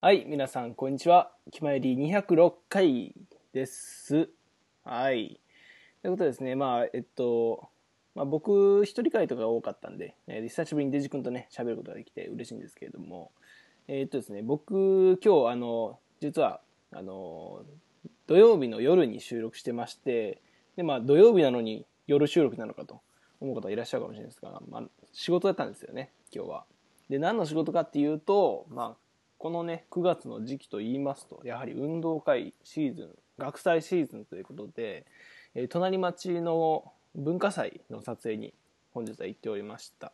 [0.00, 1.32] はい、皆さん、こんにちは。
[1.50, 3.16] きまえり206回
[3.52, 4.28] です。
[4.84, 5.40] はい。
[6.02, 7.68] ということでですね、まあ、えっと、
[8.14, 13.32] まあ、僕、一人会とかが多かったんで、えー久しぶりにデジ君とね、喋ることができて嬉しいんですけれども、
[13.88, 16.60] えーっとですね、僕、今日、あの、実は、
[16.92, 17.64] あの、
[18.28, 20.40] 土曜日の夜に収録してまして、
[20.76, 23.00] で、まあ、土曜日なのに夜収録なのかと
[23.40, 26.64] 思う方いらっしゃるかもしれないですが、まあ、仕事だったんですよね、今日は。
[27.10, 29.07] で、何の仕事かっていうと、まあ、
[29.38, 35.06] このね、9月の時期と言いますと、やはり運動会シーズン、学祭シーズンということで、
[35.54, 38.52] えー隣町の文化祭の撮影に
[38.92, 40.12] 本日は行っておりました。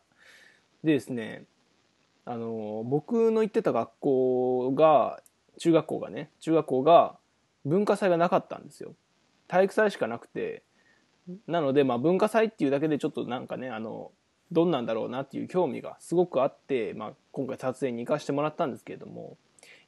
[0.83, 1.45] でですね、
[2.25, 5.21] あの僕の行ってた学校が、
[5.57, 7.17] 中学校がね、中学校が
[7.65, 8.93] 文化祭がなかったんですよ。
[9.47, 10.63] 体育祭しかなくて、
[11.47, 14.11] なので、まあ、文化祭っていうだけでちょっとなんかね、あの、
[14.51, 19.37] どんなんだろうなっていう興味がすごくあって、まあ、今回撮影に行かせてもらったんですけれども、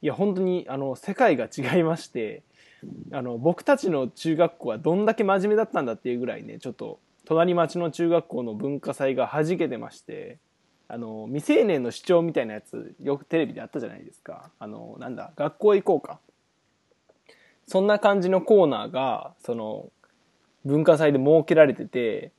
[0.02, 2.42] いや、本当に、あの、世界が違いまして、
[3.12, 10.38] あの、僕たちの中学校はどんだけ真面目だったんだっていうぐらいね、ちょっと、隣町の中学校の文化祭が弾けてまして、
[10.88, 14.50] あの、未成年の主張みたいなやつ、よくテレビであったじゃないですか。
[14.58, 16.20] あの、なんだ、学校行こうか。
[17.66, 19.90] そんな感じのコーナーが、その、
[20.64, 22.32] 文化祭で設けられてて、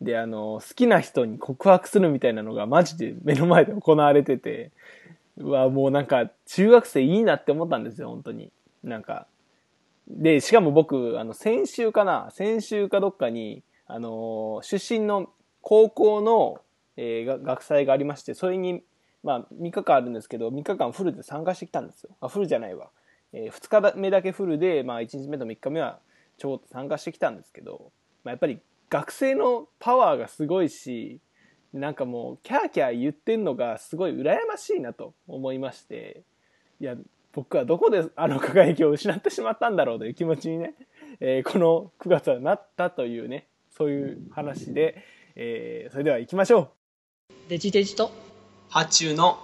[0.00, 4.70] で、あの、好きな人に告白するみたいなのがマジで目の前で行われてて、
[5.38, 8.50] うわ、もうなんか、中学生いいなって思ったんですよ、本当に。
[8.82, 9.26] なんか。
[10.08, 15.30] で、しかも僕、あの、先週かな、先週かどっかに、あの、出身の
[15.62, 16.60] 高校の、
[16.96, 18.82] えー学祭がありまして、それに、
[19.22, 22.10] まあ、3日間あるんですけど、3日間フルで参加してきたんですよ。
[22.20, 22.90] あ、フルじゃないわ。
[23.32, 25.98] え2日目だけフルで、まあ、1日目と3日目は
[26.38, 27.92] ちょこっと参加してきたんですけど、
[28.24, 28.60] まあ、やっぱり
[28.90, 31.20] 学生のパワーがすごいし、
[31.72, 36.22] なんかもう、キャーキャー言ってんのがすごい羨ましいなと思いまして、
[36.80, 36.94] いや、
[37.32, 40.74] 僕はどこであの輝きを失ってしまったんだろうという気持ちにね、
[41.20, 43.46] えーこの9月はなったというね、
[43.76, 46.70] そういう話で、えーそれでは行きましょう。
[47.48, 48.10] デジデジと
[48.70, 49.38] 発注の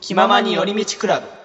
[0.00, 1.43] 気ままに寄り道クラブ。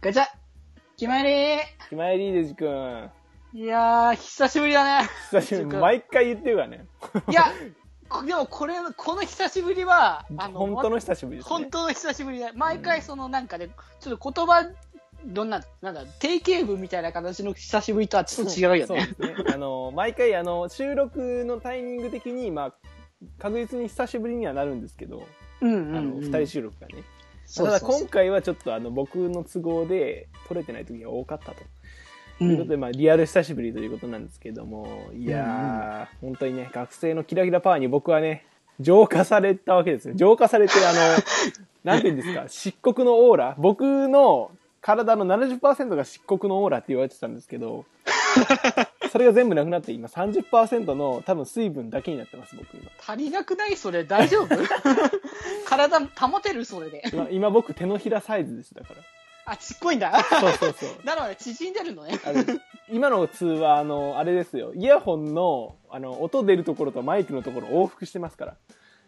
[0.00, 0.24] ガチャ
[0.98, 1.58] 決まりう。
[1.88, 3.10] ひまえりデジ君。
[3.54, 5.08] いやー、久しぶりだね。
[5.30, 6.86] 久しぶりに毎回言ってるからね。
[7.30, 7.44] いや、
[8.08, 11.48] こでもこれ、この久しぶりは、あの、本当の久しぶりですね。
[11.48, 12.52] 本当の久しぶりだ。
[12.54, 13.70] 毎回そのなんかね、
[14.00, 14.70] ちょっと言葉、
[15.24, 18.86] どんな、なんだ、定型文みたいな形の久しぶりとはちょっと違うよね。
[18.86, 19.52] そうですね。
[19.54, 22.74] あの、毎回、あの、収録のタイミング的に、まあ、
[23.38, 25.26] 確実に久しぶりにはなるんですけど、
[25.62, 26.20] うんうん、あの、うん。
[26.20, 27.02] 二人収録がね。
[27.54, 31.62] ただ今回はちょっとあの、僕の都合で撮れてない時が多かったと。
[32.36, 38.44] うということで、ん、まあ、リアル久しぶりということなんですけども、いやー、本当にね、学生のキラキラパワーに僕はね、
[38.80, 40.14] 浄化されたわけですよ。
[40.14, 40.98] 浄化されて、あの、
[41.84, 43.54] なんて言うんですか、漆黒のオーラ。
[43.58, 47.86] 僕の体の70%が漆黒のオーラって言われてたんですけど、
[49.16, 52.90] それが全部なくなって、今30%の多分水分だけになってます、僕今。
[53.00, 54.48] 足りなくないそれ大丈夫？
[55.66, 57.02] 体保てるそれで。
[57.10, 59.00] 今、今僕手のひらサイズです、だから。
[59.46, 60.22] あ、ちっこいんだ。
[60.22, 60.90] そうそうそう。
[61.06, 62.18] なので縮んでるのね。
[62.90, 64.74] 今の通話、あの、あれですよ。
[64.74, 68.56] イヤホンの、あの、音出るところとマイクのところ往復してますから。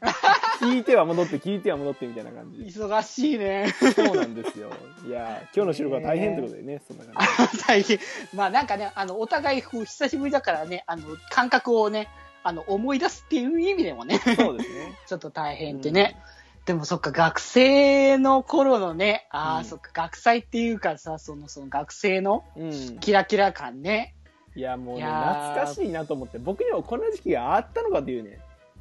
[0.60, 2.62] 聞いては戻って、聞いては戻ってみたいな感じ。
[2.62, 3.72] 忙しいね。
[3.94, 4.70] そうなんですよ。
[5.06, 7.58] いやー今日の収録は大変ということでね、そんな感じ。
[7.66, 7.98] 大変。
[8.34, 12.08] まあなんかね、あの、お互いこう久しぶりだからね、あの、感覚をね、
[12.42, 14.94] あの、思い出すっていう意味でもね、そうですね。
[15.06, 16.20] ちょっと大変でね。
[16.64, 22.98] でもそっか、学生の頃のね、ああ、うんそっか、学祭っていうかさ、その、その学生のうん。
[22.98, 24.14] キラキラ感ね。
[24.54, 28.38] いや、もうね、いやー懐かしいなと思って、僕にもこんな時期があったのかというね、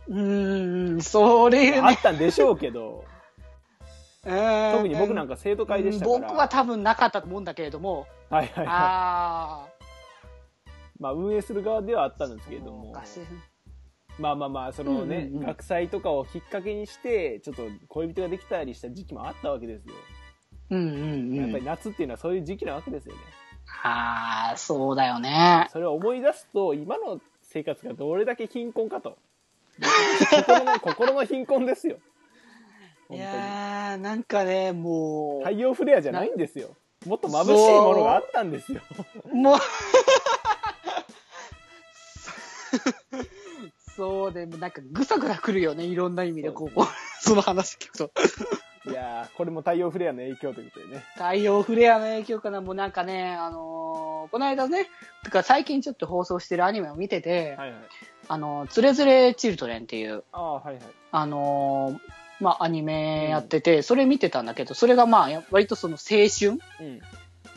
[0.10, 1.80] うーん、それね。
[1.80, 3.04] あったんでしょうけど、
[4.24, 4.32] 特
[4.78, 6.20] 特に僕なんか生徒会でしたから。
[6.20, 8.66] 僕は多分なかったと思うんだけれども、はいはいはい。
[8.68, 9.68] ああ、
[11.00, 12.94] まあ、運営する側ではあったんですけれども。
[14.20, 19.94] まあまあまあ、そのね、うんうんうん学祭とかをきっかけにして、ちょっと恋人ができたりした時期もあったわけですよ。
[20.72, 20.96] うんうんう
[21.34, 21.36] ん。
[21.36, 23.22] やっぱり夏っていうのはそういう時期なわけですよね。
[23.84, 25.68] ああ、そうだよね。
[25.72, 29.18] それを思い出すと、今の生活がどれだけ貧困かと。
[30.30, 31.96] 心の、心の貧困ですよ。
[31.96, 32.00] い
[33.10, 35.44] 本やー、なんかね、もう。
[35.46, 36.76] 太陽フレアじゃないんですよ。
[37.06, 38.82] もっと眩しいものがあったんですよ。
[39.32, 39.58] もう
[43.96, 46.70] そうで、なんかぐさぐさくるよね、いろんな意味で、こう、
[47.20, 48.12] その話聞くと。
[48.90, 51.04] いやー、これも太陽フレアの影響ということでね。
[51.16, 54.90] 太陽フレアの影響かな、もうなんかね、あのーこの間ね、
[55.24, 57.80] てか最近ちょっと放送してるアニメを見てて、はいはい。
[58.28, 60.84] あの、つれづれチルトレンっていう、ああ、はいはい。
[61.12, 62.00] あのー
[62.40, 67.02] まあ、アニメやってて、それ見てたんだけど、それがまあ、や割とその青春うん。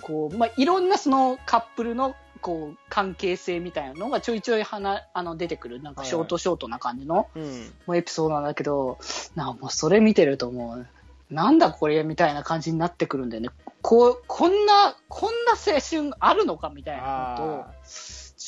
[0.00, 7.72] こう、まあ、いろんなそのカップルの、こう、関係性みたいなのがちょいちょいはな、あの、出てくる、なんかショートショートな感じの、うん。
[7.87, 8.99] もうエピソードなんだけど、
[9.34, 10.87] なもうそれ見てるともう、
[11.31, 13.50] なんだこれみたいな感じになってくるんだよね。
[13.82, 17.90] こう、こんな、こんな青春あるのかみたいなこと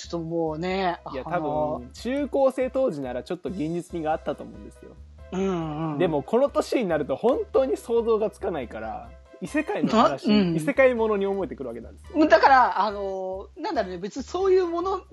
[0.02, 4.90] ちょっともうね、いや、あ多の分、中高生当時ならちょっと現実味があったと思うんですよ。
[5.32, 5.99] うんうん。
[5.99, 9.08] で、も、この年になると本当に想像がつかないから、
[9.40, 12.26] 異世界の話、なうん異世界ものに思えてくるわけなんですよ。
[12.26, 15.04] だから、あのなんだろうね、別にそういう物語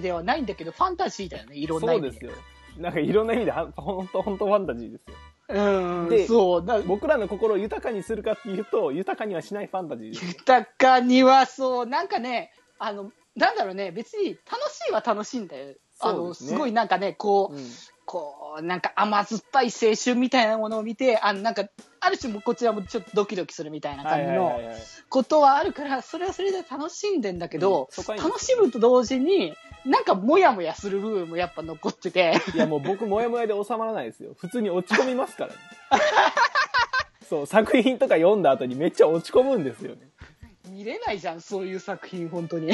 [0.00, 2.10] ではないんだけど、ファンタジーだよね、いろんな意味で。
[2.12, 2.42] そうですよ。
[2.78, 5.14] なんかいろんな意味では、本当本当ファンタジーですよ。
[5.50, 6.66] うん、でそう。
[6.66, 10.26] だ僕らの心を豊かにするかっていうと、豊かにはしないファンタジー。
[10.26, 15.74] 豊かにはそう、なんかね、あの、なんだろうね、別に楽しいは楽しいんだよ。
[16.00, 17.70] あの、すねすごいなんかね、こう、うん
[18.10, 21.68] こう、なんか甘酸っぱい青春みたいなものを見て、あの、なんか、
[22.00, 24.58] ある種もこちらもちょっとドキドキするみたいなはい感じの。
[25.10, 29.54] ことはあるから、それはそれで楽しんでんだけど、うん楽しむと同時に、
[29.84, 34.34] なんかモヤモヤする部分もやっぱ残ってて、いやもう僕、もやもやで収まらないですよ。
[34.38, 35.58] 普通に落ち込みますからね。
[37.28, 40.08] そう、作品とか読んだ後にめっちゃ落ち込むんですよね。
[40.70, 42.72] 見れないじゃん、そういう作品、本当に。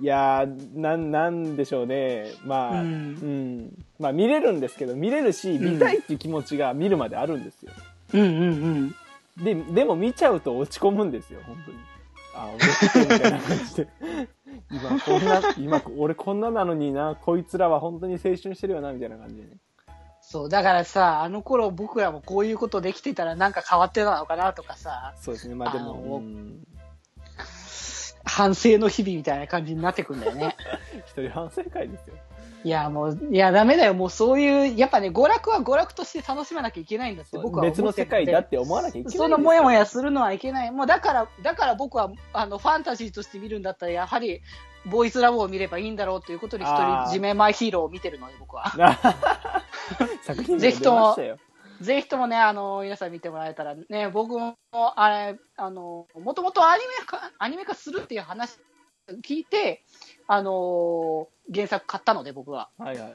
[0.00, 2.32] いやー、なん、なんでしょうね。
[2.44, 3.84] まあ、ううんん。
[3.98, 7.72] まあ見れるんですけど、見れるし、見たいっていう気持ちが見るまであるんですよ。
[8.14, 8.28] うんうん
[9.38, 9.44] うん。
[9.44, 11.78] で、でも見ちゃうと落ち込むんですよ、本当に。
[12.34, 13.88] あ、落ち込むみたいな感じで。
[14.70, 19.48] 今こんな、今俺こんななのにな、こいつらは本当に青春してるよな、みたいな感じでね。
[20.22, 25.54] そう、だからさ、あの頃僕らもこういうことできてたらなんか変わってたのかなとかさ、そうですね。
[25.54, 26.64] まあでも、うん
[28.24, 30.56] 反省の日々みたいな感じになってくんだよね。
[31.06, 32.14] 一人反省会ですよ。
[32.62, 33.94] いや、もう、いや、ダメだよ。
[33.94, 39.16] もうそういう、やっぱね、娯楽は娯楽として楽しまなきゃいけないんだって僕は別の世界だって思わなきゃいけない。
[39.16, 40.70] そのモヤモヤするのはいけない。
[40.70, 44.42] もうだから、だから僕は、あの、ファンタジーとして見るんだったら、やはり、
[44.86, 48.72] ボーイズラブを見ればいいんだろうということで、一人、ジメマイヒーローを見てるので、僕は。
[50.22, 51.16] 作品ぜひとも。
[51.80, 58.58] ぜひともね、あの、皆さん見てもらえたらね、僕も、あれ、あの、もともとアニメ化、アニメ化するっていう話
[59.22, 59.82] 聞いて、
[60.32, 62.68] あの、原作買ったので、僕は。
[62.78, 63.10] はいはい。
[63.10, 63.12] い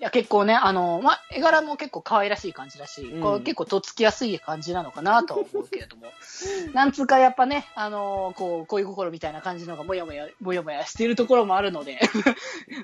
[0.00, 6.08] や、結構ね、あの、まあ、絵柄も結構可愛らしい感じだし、うんこう結構とっつきやすい感じなのかなとは思うけれども、
[6.74, 12.00] なんつうかやっぱね、あの、こう、恋心みたいな感じのがもやもや、もやもやしているところもあるので、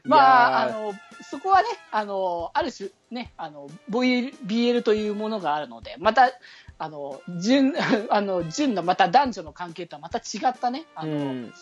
[0.05, 0.95] まあ、あの、
[1.29, 6.31] そこはね、あの、ある種ね、あの、BL というものがあるので、また、
[6.79, 7.75] あの、純、
[8.11, 11.55] あの、純のまた男女の関係とはまた違ったね、あの、うん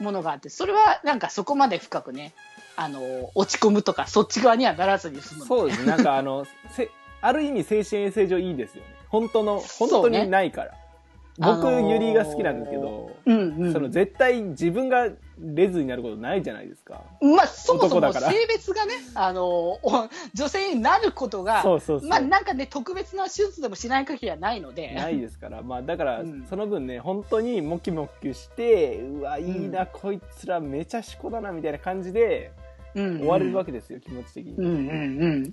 [0.00, 2.34] ものがあって、それはなんかそこまで深くね、
[2.76, 5.86] あの、落ち込むとか、そっち側にはならずに済むそうですね。
[5.86, 6.90] なんかあの、せ
[7.20, 8.88] ある意味精神衛生上いいですよね。
[9.08, 10.74] 本当の、本当にないから。
[11.38, 13.72] 僕、あのーユリが好きなんですけど、うんうん。
[13.72, 17.02] その絶対自分がレズになることないじゃないですか。
[17.20, 22.08] まあ、そもそも男だから性別がね、あの、お女性になることが、そうそうそう。
[22.08, 25.62] まあ、なんかね、特別な手術でもしない限りはないので、ないですから。
[25.62, 32.52] まあだからうん、その分ね、本当にモキモキして、うわ、いいな、こいつらめちゃしこだな、みたいな感じで
[32.94, 34.54] うんうん終われるわけですよ、気持ち的に。
[34.56, 35.50] うんうんうん。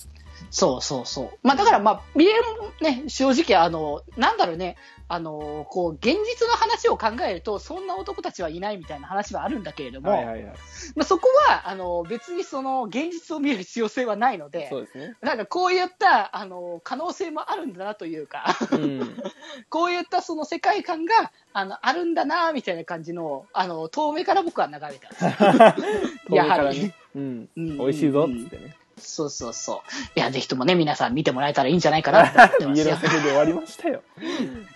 [0.49, 1.29] そうそうそう。
[1.43, 4.77] まあだからまあ、見れるもね、正直あの、なんだろうね、
[5.11, 10.55] あの、こう、現実の話を考えると、そんな男たちはいないみたいな話はあるんだけれども、はいはいはい。
[10.95, 15.17] まあそこは、あの、別にその、現実を見る必要性はないので、そうですね。
[15.19, 19.21] なんかこういった、あの、可能性もあるんだなというか、うん。
[19.69, 25.25] こういったその世界観が、あの、あるんだな、みたいな感じの、あの、遠目から僕は眺めてます。
[26.33, 26.93] やはり。
[27.15, 27.49] うん。
[27.57, 28.77] うん美味しいぞ、つってね。
[29.01, 29.83] そうそうそ
[30.15, 30.19] う。
[30.19, 32.97] いや、ぜひともね、皆さん見てもらえたらいいんじゃないかなと思ってます家のよ。
[33.01, 34.01] 先で終わりましたよ。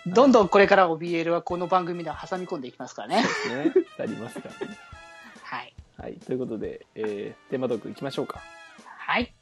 [0.05, 3.23] どんどんこれからも BL はこの番組では挟み込んでいきますからね。
[3.23, 3.73] ね。
[3.97, 4.77] なりますからね。
[5.43, 5.73] はい。
[5.97, 6.13] はい。
[6.15, 8.41] ということで、えー、テーマトーク行きましょうか。
[8.83, 9.33] はい。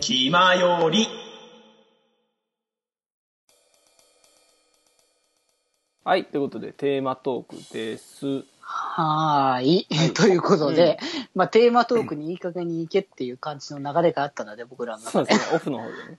[0.00, 1.06] 気まより。
[6.04, 6.24] はい。
[6.24, 8.44] ということで、テーマトークです。
[8.60, 9.86] はーい。
[9.88, 10.98] はい ということで、
[11.32, 15.12] まあ、テーマトークにいい加減に行けっていう感じの流れがあったので、僕らの中で。
[15.12, 16.18] そうですね、オフの方でね、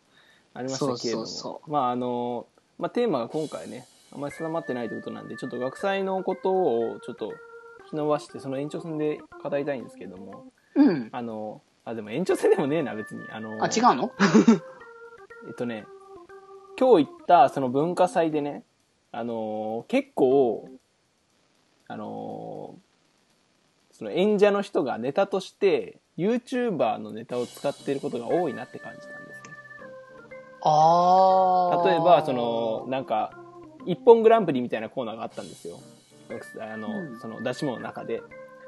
[0.53, 1.25] ありましたけれども。
[1.25, 2.45] そうそうそまあ、あの、
[2.79, 11.09] まあ、テーマが今回ね、あんまり定まってないということなんで、ちょっと学祭のことをちょっと引き伸ばして、その延長戦で語りたいんですけども、うん。
[11.11, 13.25] あの、あ、でも延長戦でもねえな、別に。
[13.31, 14.13] あの、あ、違うの
[15.45, 15.85] えっとね、
[16.79, 18.63] 今日行ったその文化祭でね、
[19.13, 20.67] あのー結構、
[21.87, 22.83] あのー
[23.95, 29.55] その演者の人がネタとして YouTuber のネタを使っていることが多いなって感じたんですね。
[30.63, 31.87] あー。
[31.87, 33.37] 例えば、その、なんか、
[33.85, 35.79] 一本グランプリみたいなコーナーがあったんですよ。
[36.59, 38.23] あの、うんその出し物の中で。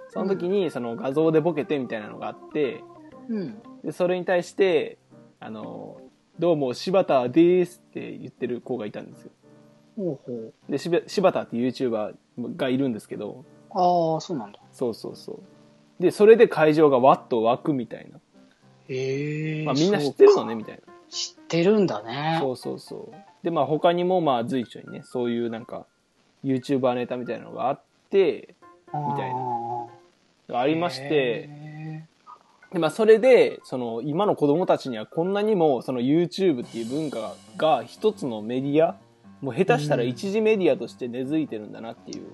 [0.10, 2.84] その時に、その画像でボケてみたいなのがあって、
[3.28, 3.62] うん。
[3.84, 5.00] で、それに対して、
[5.40, 5.98] あの、
[6.38, 9.32] どうも柴田ですって言ってる子がいたんですよ。
[9.96, 10.54] ほうほう。
[10.70, 12.16] で、柴田って YouTuber
[12.58, 14.60] がいるんですけど、ああ、そうなんだ。
[14.72, 15.40] そうそうそう。
[16.02, 18.20] で、それで会場がわっと湧くみたいな。
[18.90, 19.66] へえ。
[19.66, 20.94] まあみんな知ってるのね、みたいな。
[21.10, 22.38] 知ってるんだね。
[22.42, 23.16] そうそうそう。
[23.44, 25.86] で、まあ他にもまあ随所にね、そういうなんか、
[26.44, 28.56] YouTuber ネタみたいなのがあって、
[28.94, 31.50] みみたいなありまして、
[32.72, 38.96] でまあそれで、その今の子供たちにはこんなにもその YouTube っていう文化が一つのメディア、
[39.42, 42.28] もう下手したら一次メディアとして根付いてるんだなっていう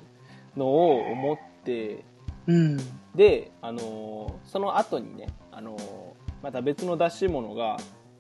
[0.58, 2.04] のを思って、
[2.48, 2.78] うん。
[3.16, 5.82] で、あのーその後にね、あのー
[6.44, 7.78] また別の出し物が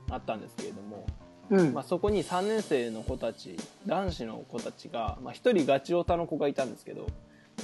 [0.09, 1.07] あったんですけれども、
[1.49, 1.73] うん。
[1.73, 7.11] まあ、そこに3年生の子たち男子の子たちが、まあ、1人ガチオタの子がいたんですけど、うん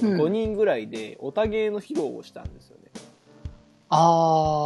[0.00, 2.84] 5人ぐらいでオタ芸の披露をしたんですよね
[3.88, 3.96] あ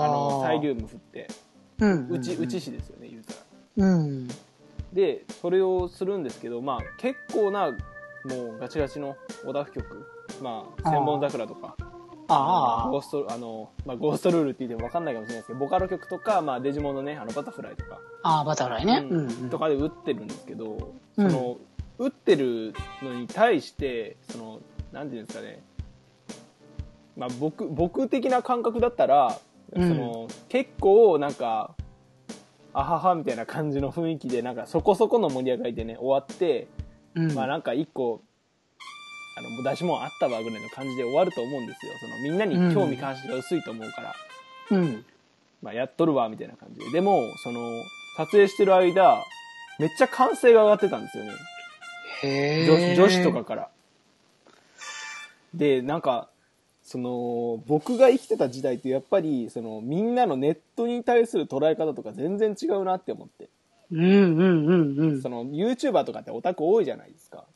[0.02, 0.04] あ。
[0.04, 1.28] あのサイリウム振って
[1.78, 2.09] うん。
[2.11, 2.64] うちうちし。
[2.64, 3.32] 市ですよね言うた
[3.82, 4.28] らうん。
[4.92, 7.76] でそれをするんですけど、まあ、結構なも
[8.56, 10.06] うガチガチのオタフ曲。
[10.42, 11.76] まあ千本桜とか。
[12.28, 17.99] あゴーストあの、まあ、ゴーストルールって言っても分かんないかもしれないですけどボカロ曲とか、まあ、デジモンのねあのバタフライとか。
[18.22, 18.44] あ。
[18.44, 19.06] バタフライね。
[19.11, 19.50] ううんん。
[19.50, 21.30] とかで打ってるんですけど、うん。
[21.30, 21.56] その
[21.99, 24.61] 打ってるのに対してその
[24.92, 25.62] なんていうんですかね、
[27.16, 29.38] まあ、僕僕的な感覚だったら、
[29.72, 29.88] うん。
[29.88, 31.75] その結構なんか
[32.75, 36.69] あははみたいな感じの雰囲気でなんかそこそこの盛り上がりでね終わって、
[37.14, 37.33] うん。
[37.35, 38.23] まあなんか一個
[39.37, 44.14] あの出し物あったわぐらいの感じで終わると思うんですよそのみんなに興味関心が薄いと思うから。
[44.71, 45.05] うん。
[45.62, 46.91] まあ、やっとるわ、みたいな感じで。
[46.91, 47.61] でも、その、
[48.17, 49.25] 撮影してる間、
[49.79, 51.31] めっちゃ歓声が上がってたんですよね。
[52.23, 52.95] へえ。
[52.97, 53.69] 女女子とかから。
[55.55, 56.29] で、なんか、
[56.92, 63.49] その、僕が生きてた時代ってやっぱり、その、みんなのネットに対する捉え方とか全然違うなって思って。
[63.90, 65.30] うんうんうんうんそ。
[65.30, 67.46] の、YouTuber とかってオタク多いじゃないですか。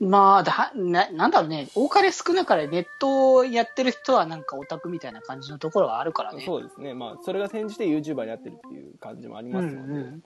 [0.00, 1.68] まあ、だ、な、なんだろうね。
[1.76, 6.42] 多かれ少なかれネットをやってる人はなんかオタクみたいな感じのところはあるからね。
[6.44, 6.94] そうですね。
[6.94, 9.78] まあ、それが転じて YouTuber になってるっていう感じもありますので。
[9.78, 10.22] うんうん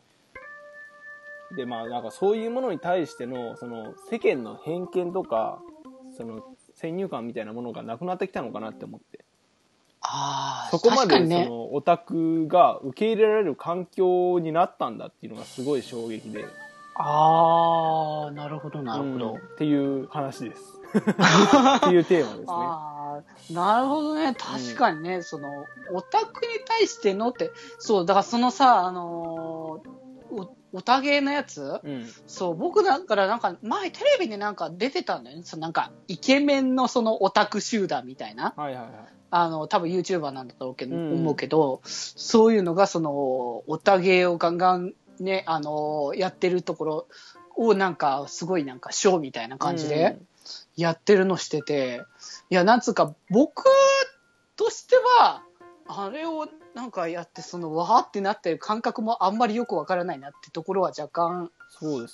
[1.57, 5.63] でまあなんかそういうものに対してのその世間の偏見とか
[6.15, 6.43] その
[6.79, 9.25] 先入観みたいなものがなくなってきたのかなって思って
[10.01, 11.25] ああ、そこまでそ。
[11.25, 16.45] のオタクが受け入れられる環境になったんだっていうのがすごい衝撃で
[16.95, 19.33] ああ、なるほど、なるほど。
[19.33, 21.03] うんっていう話です っ
[21.81, 24.35] ていうテーマですねああ、なるほどね。
[24.39, 25.49] 確かにね、その、
[25.93, 29.98] オタクに対してのって、そう、だからそのさ、あのー
[30.31, 31.81] お、オタゲーのやつ？
[31.83, 32.07] うん。
[32.27, 35.43] そう、僕だからなんか、前テレビでなんか出てたんだよね。
[35.45, 38.55] そのなんか、イケメンのそのオタク集団みたいな。
[38.57, 38.93] はいはいはい。
[39.31, 41.13] あの、多分 YouTuber なんだろうけど、うん。
[41.15, 47.09] 思うけど、そういうのがその、オタゲーをガンガンね、あのやってるところ
[47.57, 50.19] をなんか、すごいなんか、ショーみたいな感じで、
[50.77, 52.03] やってるのしてて、
[52.51, 53.65] いや、なんつうか、僕
[54.57, 55.43] としては、
[55.89, 56.47] あれを
[56.79, 61.51] なんかやって、その、わーってなってる感覚もあんまりよくわからないなってところは若干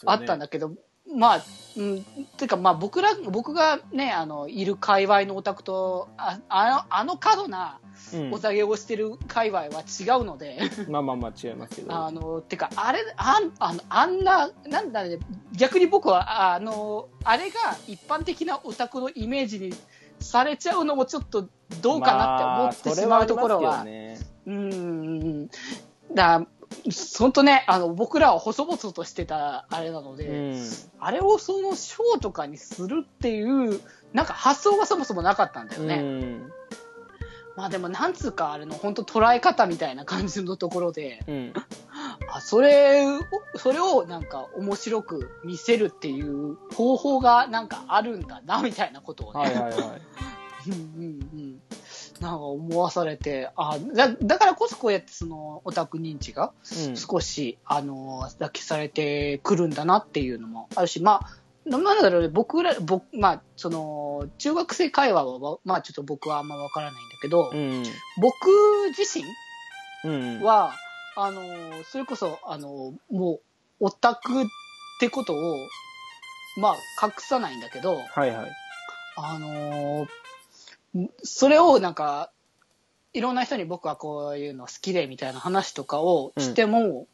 [0.06, 0.72] あったんだけど、
[1.14, 1.44] まあ、
[1.76, 2.02] うん、
[2.38, 7.78] てかまあ僕ら、僕がね、あの、いる界隈のオタクと、ああの、あの過度な
[8.14, 8.32] うん。
[8.32, 11.92] お酒をしてる界隈は違うので、まあまあまあ違いますけど。
[11.94, 15.18] あの、てか、あれ、あん、あの、あんな、なんだね、
[15.52, 19.74] 逆に僕は、あの、あれが一般的なオタクのイメージに
[20.20, 21.48] されちゃうのもちょっと
[21.82, 23.84] どうかなって思ってしまうところは、まあ
[24.46, 25.50] うんうんうん。
[26.14, 26.46] だ
[27.18, 30.60] 本当ね、あの、僕らは細々としてたあれなので、けどね
[30.98, 33.80] あれをそのショーとかにするっていう、
[34.12, 35.94] なんか発想がそもそもなかったんだようんね。
[35.96, 36.52] うん
[37.56, 41.52] まあでもなんつうか、あれの本当捉え方みたいな感じのところで、うん
[42.28, 43.20] あ、それを、
[43.56, 49.72] それをなんか面白く見せるっていう方法がなんかあるんだな、みたいなことをね、はいはいはい
[50.66, 51.60] うんうんうん。
[52.24, 56.52] なんか思わされて、あだだからこそこうやってそのオタク認知が
[56.86, 56.96] うん。
[56.96, 67.82] 少し、あの、抱きされてくるんだなっていうのもあるし、まあ、なんだろうね、僕ら、僕、まあ、その、中学生会話は、まあちょっと僕はあんまわからないんだけど、うん。
[68.22, 68.48] 僕
[68.96, 69.24] 自身
[70.10, 70.42] うん。
[70.42, 70.72] は、
[71.16, 71.42] あの、
[71.84, 73.40] それこそ、あの、もう、
[73.80, 74.44] オタクっ
[74.98, 75.56] てことを、
[76.56, 78.50] まあ、隠さないんだけど、はいはい。
[79.16, 80.23] あのー
[81.22, 82.30] それをなんか、
[83.12, 87.06] いろんな人に僕はこういうの好きでみたいな話とかをしても、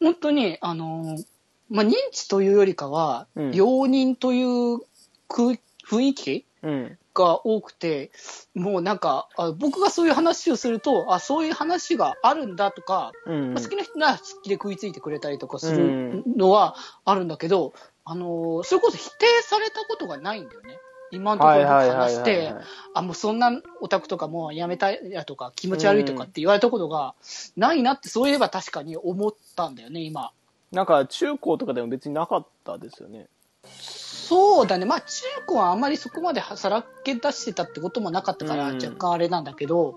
[0.00, 1.24] 本当に、あのー
[1.70, 3.52] まあ、認知というよりかは、うん。
[3.52, 4.80] 容認という
[5.28, 6.98] 空雰囲気うん。
[7.14, 8.10] が多くて、
[8.54, 13.54] もうなんか、あ僕がそういう話をすると、あ、そういう話があるんだとか、うん。
[13.54, 16.76] まあ好きな人なら好きで食いついてくれたりとかするのは
[17.06, 17.72] あるんだけど、
[18.04, 20.78] あのーそれこそ否定されたことがないんだよね。
[21.10, 22.54] 今のところ僕話して、
[22.94, 27.14] あ、もうそんなオタクとかもうやめたいやとか気持ち悪いとかって言われたことが
[27.56, 30.30] ないなって、そういえば確かに思ったんだよね、今。
[30.72, 33.28] なんか中高とかでも別になかったですよね
[33.64, 34.84] そうだね。
[34.84, 39.94] まあ中高はあんまりそこまでさらけ出してたってこともなかったからうん若干あれなんだけど、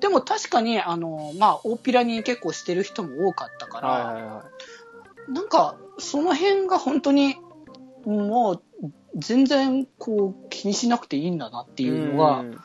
[0.00, 4.44] でも確かにあの、まあ大っぴらに結構してる人も多かったから、はいはいは
[5.30, 7.36] なんか、その辺が本当に、
[8.04, 8.62] もう、
[9.16, 12.56] 全然、こう、気にしなくていいんだなっていいうのが、ん。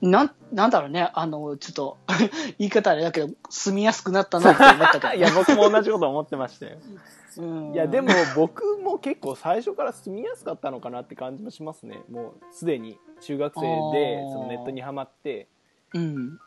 [0.00, 1.98] なん、なんだろうね、あの、ちょっと、
[2.58, 5.14] 言い方あれだけど、住みやすくなったなって思ったけど。
[5.14, 6.78] いや僕も同じこと思ってましたよ
[7.38, 7.72] うん。
[7.74, 12.02] いやでも、僕も結構最初から住みやすかったのかなって感じもしますね。
[12.10, 13.60] もうすでに中学生
[13.92, 15.48] でそのネットにはまって。
[15.94, 16.38] うん。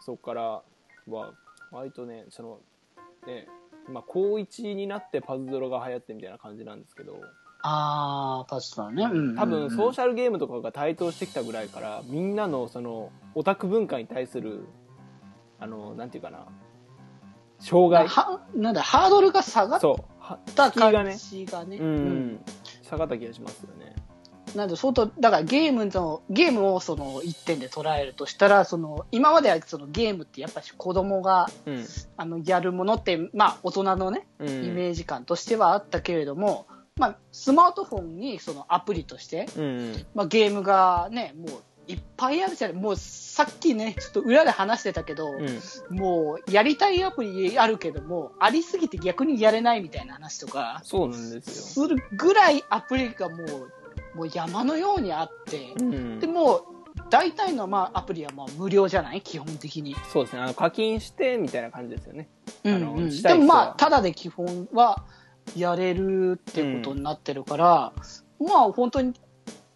[0.00, 0.62] そこから
[1.08, 1.34] は
[1.70, 2.60] 割とねその
[3.26, 3.46] ね
[3.88, 7.20] まあ高1になってパズドラが流行ってみたいな感じなんですけど
[7.62, 9.04] あー、パスタね。
[9.04, 9.36] うん。
[9.36, 14.64] 多分ソーシシャルゲームとかが台頭してきたぐらいからみんなのそのオタク文化に対する
[15.58, 16.46] あのなんていうかな
[17.60, 18.08] 障害。
[18.08, 20.04] は、なんだ、ハードルが下がっそう。
[20.18, 21.10] はた敷居がね。
[21.10, 21.76] 感じがね。
[21.76, 22.40] うん、
[22.82, 23.94] 下がった気がしますよね。
[24.54, 31.84] なんで相当、だからゲームの、ゲームをその一点で捉えるとしたら、その、今まではそのゲームってやっぱり子供が、うん。
[32.16, 34.48] あの、やるものって、まあ大人のね、うん。
[34.48, 36.66] イメージ感としてはあったけれども、
[37.00, 42.76] まあ、スマートフォンにそのアプリとして、うんまあ、ゲームがね、もういっぱいあるじゃない。
[42.76, 45.98] もうさっきね、ちょっと裏で話してたけど、うん。
[45.98, 51.86] もうやりたいアプリあるけども、ありすぎて逆にやれないみたいな話とか、そうなんですよ。
[51.86, 53.36] するぐらいアプリがも
[54.14, 56.20] う、もう山のようにあって、うん。
[56.20, 56.64] でもう、
[57.08, 59.22] 大体のまあアプリはまあ無料じゃない？
[59.22, 59.96] 基本的に。
[60.12, 60.42] そうですね。
[60.42, 62.28] あの課金してみたいな感じですよね。
[62.62, 63.22] うんうん。
[63.22, 65.04] でもまあ、ただで基本は
[65.56, 67.92] やれるってことになってるから、
[68.40, 69.14] まあ本当に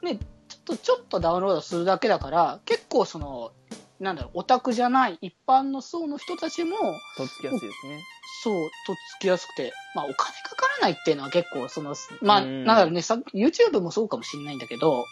[0.03, 3.53] ね、ちょっと、ちょっとダウンロードするだけだから、結構その、
[4.01, 6.77] なんだろう、オタクじゃない一般の層の人たちも、
[7.17, 8.03] とっつきやすいですね。
[8.43, 8.55] そう、
[8.87, 12.65] とっつきやすくて、まあお金かからないっていうのは結構その、まあ、うん。
[12.65, 15.05] なんだろうね、さ YouTube もそうかもしれないんだけど、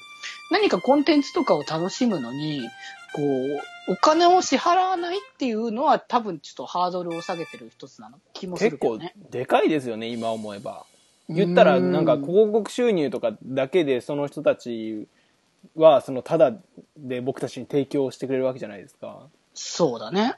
[0.50, 2.62] 何かコンテンツとかを楽しむのに、
[3.14, 8.18] こう、お金を支払わないっていうのは多分ちょっとハードルを下げてる一つなの。
[8.32, 9.30] 気もす結構るけどね。
[9.30, 10.86] でかいですよね今思えば。
[11.28, 15.08] 言ったらなんか広告収入とかだけでその人たち
[15.76, 16.52] はそのただ
[16.96, 19.26] で僕たちに提供してくれるわけじゃないですか。
[19.54, 20.36] そうだね。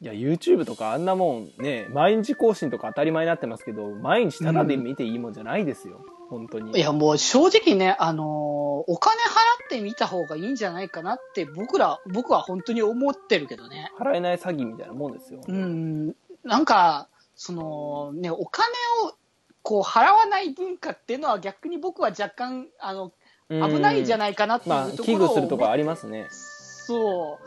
[0.00, 13.92] いや YouTube とかあんなもんね毎日更新とか当たり前になってますけど毎日ただで見ていいもんじゃないですよ、本当にいやもう正直ね、あのーお金払ってみた方がいいんじゃないかなって僕ら、僕は本当に思ってるけどね。
[13.98, 18.68] 払えない詐欺みたいなもんですよ、うん、なんか、そのね、お金
[19.06, 19.14] を
[19.62, 23.12] こう払わない文化っていうのは逆に僕は若干、あの、
[23.48, 27.38] 危ないんじゃいないかなってまあいうところを、危惧するとこありますねそ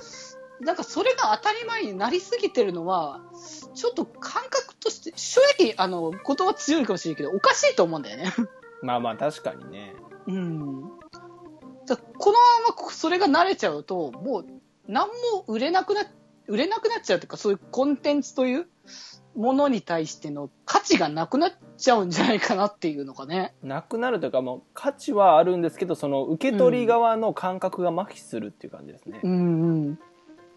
[0.62, 0.64] う。
[0.64, 3.20] なんかそれが当たり前になりすぎてるのは、
[3.74, 8.32] ちょっと感覚として、正直、あの、言葉強いかもしれないけど、おかしいと思うんだよね。
[8.82, 9.96] まあまあ確かにね
[10.28, 10.82] うん。
[11.86, 14.46] だこのままそれが慣れちゃうと、もう
[14.88, 15.14] 何も
[15.48, 16.06] 売れなくな、
[16.48, 18.68] 売れなくなっちゃうというか、そういうコンテンツという
[19.36, 23.54] ものに対しての価値がなくなっちゃうんじゃないかなっていうのがね。
[23.62, 30.00] なくなるというかもう価値はあるんですけどその受け取り側の感覚が麻痺するっていう感じですねうんうん。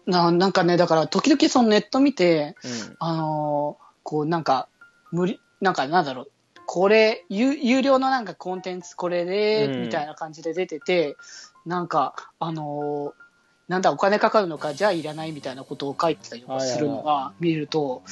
[0.05, 4.69] ななんかね、だから時々そのネット見て、うんあのーこうなんか、
[5.11, 6.31] 無理、なんかなんだろう、
[6.71, 9.81] これ、有有料のなんかコンテンツこれで、うん。
[9.81, 11.17] みたいな感じで出てて、
[11.65, 13.21] なんか、あのー
[13.67, 18.03] なんだ、お金かかるのか、じゃあいらないみたいなことを書いてたりとかするのが見ると、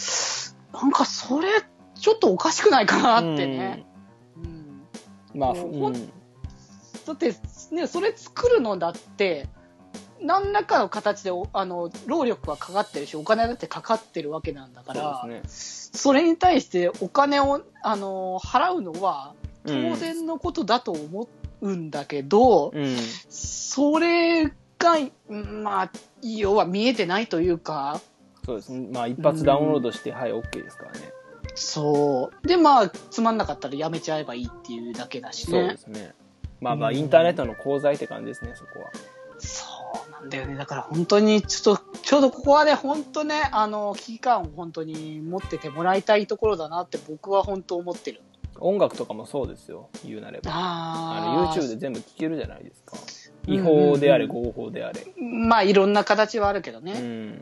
[0.74, 1.50] なんかそれ、
[1.93, 3.86] ちょっとおかしくないかなってね。
[5.34, 5.39] うん。
[5.39, 7.36] まあ、もうんだって、
[7.72, 9.48] ね、それ作るのだって、
[10.22, 15.42] 何らかの形でおあの労力はかかってるしお金だってかかってるわけなんだからそね。
[15.48, 19.34] それに対してお金をあの払うのは
[19.66, 21.28] 当然のことだと思
[21.62, 22.96] うんだけど、うん。
[23.30, 24.46] それ
[24.80, 24.98] が、
[25.30, 28.00] うんまあ、要は見えてないというか、
[28.46, 28.90] そうですね。
[28.94, 31.12] まあ、一発ダウンロードして、はい、OK ですからね。
[31.56, 32.48] そう。
[32.48, 35.78] で、まあ、つまんなかったらやめちゃえばいいっていうだけだしそうでね。
[35.78, 36.14] すね。
[36.62, 38.92] まあまあ、うんインターネットの功罪って感じですね、そこは。
[40.22, 40.56] なんだよね。
[40.56, 48.22] だから本当に、ちょっと、ちょうどここはね、本当ね、あの、危機感を本当に持っててもらいたいところだなって僕は本当思ってる。
[48.60, 50.52] 音楽とかもそうですよ、言うなれば。
[50.54, 52.98] あのあ YouTube で全部聴けるじゃないですか。
[53.46, 55.06] 違法であれ、うん合法であれ。
[55.22, 57.00] まあ、いろんな形はあるけどうね。
[57.00, 57.42] ん。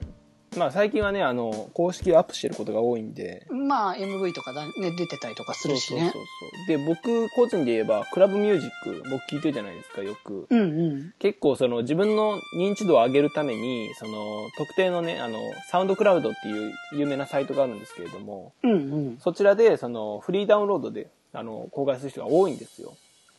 [0.57, 3.45] まあ、最近はね、あの、公式をアップしてることが多いんで。
[3.49, 6.01] まあ、MV とかだ、ね、出てたりとかするしね。
[6.01, 6.77] そうそうそう。
[6.77, 10.47] で、僕、個人で言えば、クラブミュージック、僕聞いてるじゃないですか、よく。
[10.49, 10.63] うんう
[10.97, 11.13] ん。
[11.19, 15.39] 結構、その、自分の認知度を上げるために、その、特定のね、あの、
[15.69, 18.75] サウンドクラウドっていう有名なサイトがあるんですけれども、うんう
[19.11, 19.17] ん。
[19.19, 22.93] そちらで、その、フリーダウンロードで、あの、公開する人が多いんですよ。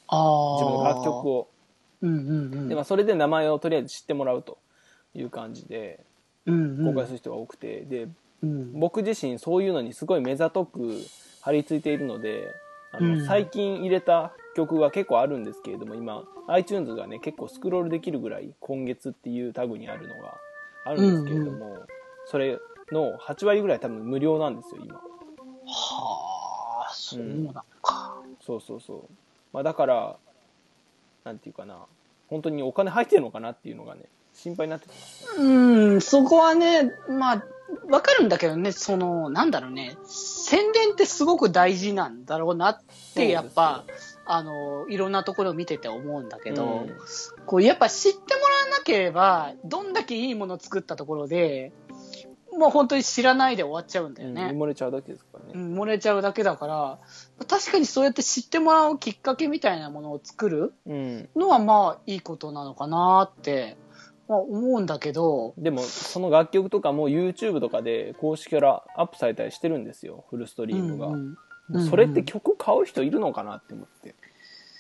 [0.09, 0.61] ああ。
[0.61, 1.49] 自分の楽曲を。
[2.03, 2.69] うんうんうん。
[2.69, 4.59] で、まあ、それで名前をとりあえず知ってもらうと
[5.15, 6.05] いう感じで、
[6.47, 8.09] 公開する人が多くて、で、
[8.43, 11.01] うん、僕自身そういうのにすごい目ざとく
[11.43, 12.55] 張り付いているので、
[12.93, 13.27] あの、うん。
[13.27, 20.39] 最近入れた曲が結構あるんですけれども、今、iTunes がね、結構スクロールできるぐらい、今月っていうタグにあるのが
[20.85, 21.79] あるんですけれども、
[22.27, 22.59] それ
[22.93, 24.95] の8割ぐらい多分無料なんですよ、今。
[24.95, 28.17] はあ、そうなのか。
[28.41, 29.01] そうそうそう。
[29.53, 30.17] まあだから、
[31.25, 31.87] なんていうかな、
[32.29, 34.03] 本当にお金入ってるのかなっていうのがね、
[34.37, 34.89] 心配になって。
[35.39, 37.45] うん、そこはね、まあ、
[37.89, 42.79] わかるんだけどね、その、なんだろうね、宣伝ってすごく大事なんだろうなっ
[43.15, 43.85] て、やっぱ、
[44.25, 46.97] あの、いろんなところを見てて思うんだけど、うん
[47.47, 51.73] こう、やっぱ知ってもらわなければ、どんだけいいものを作ったところで、
[52.57, 54.47] もう本当に知らないで終わっちゃうんだようん、ね。
[54.47, 55.53] 埋もれちゃうだけですからね。
[55.55, 56.99] うん、漏れちゃうだけだから、
[57.47, 61.29] 確かにそうやって知ってもらうきっかけみたいなものを作るうん。
[61.37, 63.77] のはまあいいことなのかなって、
[64.29, 71.09] まあ、思うんだけど、でも、その楽曲とかも YouTube とかで公式からアップされたりしてるんですよ、フルストリームが。
[71.09, 71.37] うんうん
[71.91, 74.15] それって曲買う人いるのかなって思って。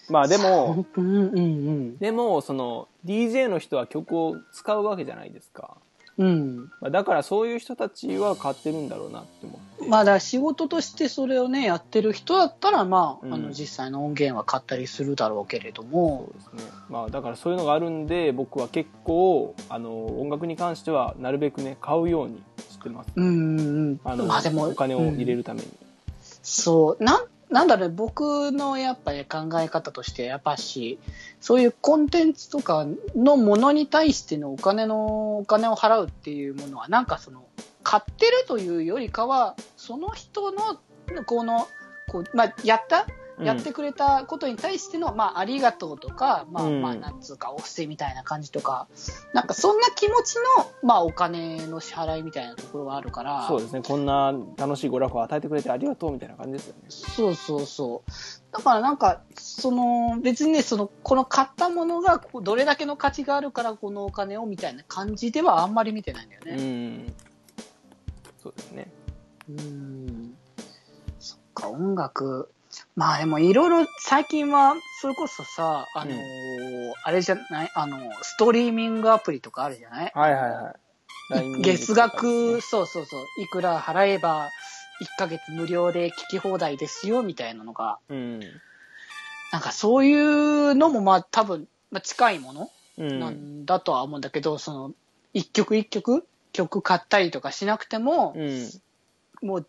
[0.09, 5.78] まあでも、うんうんうんでも、その、DJ の人は曲を使うわけじゃないですか。
[6.18, 6.70] うん。
[6.81, 9.88] まあ、だからそういう人たちは買ってるんだろうなって思って。
[9.88, 16.72] まあだから仕事としてそれをね、やってる人だったら、まあ、うんあの実際の音源は買ったりするだろうけれどもそ、うですね。
[16.88, 23.11] まあだからそういうのがあるんで、僕は結構、あの、音楽に関してはなるべくね、買うようにしてます。
[23.14, 24.00] うんうんうん。
[24.05, 25.68] あの、まあでも、お金を入れうんるために。
[26.42, 30.98] そう、なん、なんだろう、僕のやっぱり考え方として、やっぱし、
[31.40, 37.44] そういうコンテンツとかのものに対してのお金の、お金を払うっていうものは、なんかその、
[37.82, 40.80] 買ってるというよりかは、その人の、
[41.24, 41.68] この、
[42.09, 43.06] こう、まあ、やった
[43.40, 48.88] やってくれたことに対しての、まあ、ありがとうとか、まあ、うんまあ、なんつうか、お布施みたいな感じとか、
[49.35, 53.83] なんか、そんな気持ちの、まあ、お金の支払いみたいなところがあるから、そうですね。
[53.83, 56.81] こんな楽しい娯楽を与えてくれてありがとうみたいな感じですよね。
[56.88, 58.11] そうそうそう。
[58.53, 66.57] だからなんか、その、別にね、その、この買ったものが、どれだけの価値があるから、このお金をみたいな感じではあんまり見てないんだようね。
[66.57, 67.14] ん。
[68.42, 68.88] そうですね。
[69.51, 70.37] うん。
[71.18, 72.51] そっか、音楽。
[72.94, 77.70] まあでも、いろいろ最近は、それこそさ、あのーあれじゃない？
[77.74, 80.12] あの、ストリーミングアプリとかあるじゃない？
[80.14, 80.76] はいはいはい。
[81.62, 84.50] 月額、ねそうそうそう、いくら払えば、
[85.00, 88.40] 1ヶ月無料で聞き放題ですよ、みたいなのが、うん。
[89.52, 93.20] なんかそういうのもまあ多分、まあ、近いものうん。
[93.20, 94.92] なんだとは思うんだけど、その、
[95.32, 98.70] 一曲一曲曲買ったりとかしなくても、うん。
[99.42, 99.66] もう、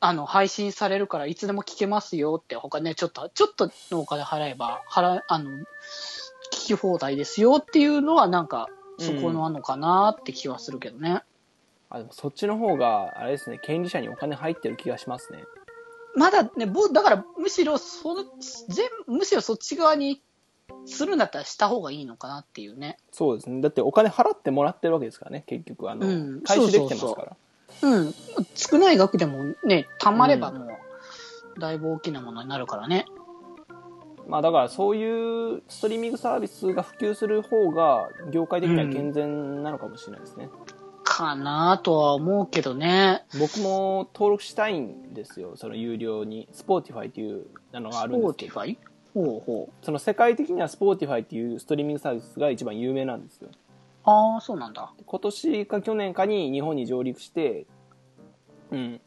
[0.00, 5.64] あの、配信されるからいつでも聞けますよって、他ね、ちょっと、ちょっとのお金払えば、払、あの、聞
[6.50, 11.22] き放題ですよっていうのはなんか、そこなのかなって気はするけどね。
[11.90, 15.44] あ、でもそっちの方が、あれですね、権利者にお金入ってる気がしますね。
[16.16, 18.24] まだね、ぼだからむしろその、
[18.68, 20.22] 全むしろそっち側に
[20.86, 22.96] するんだったらした方がいいのかなっていうね。
[23.12, 23.60] そうですね。
[23.60, 25.90] だってお金払ってもらってるわけですからね、結局。
[25.90, 27.32] あの、うん回収できてますから。
[27.32, 27.45] う
[27.82, 28.14] ん。
[28.54, 30.64] 少ない額でもね、貯まればも
[31.56, 33.06] う、だいぶ大きなものになるからね。
[34.28, 40.48] まあだからそういうストリーミングサービスが普及する方が、業界的には健全なのかもしれないですね。
[41.04, 43.24] かなとは思うけどね。
[43.38, 46.48] 僕も登録したいんですよ、その有料に。
[46.52, 48.54] Spotify っていうのがあるんですけど。
[48.54, 48.76] Spotify?
[49.14, 49.84] ほうほう。
[49.84, 53.48] その世界的には Spotify っていうストリーミングサービスが一番有名なんですよ。
[54.06, 54.92] ああ、そうなんだ。
[55.04, 57.66] 今年か去年かに日本に上陸して、
[58.70, 59.00] うん。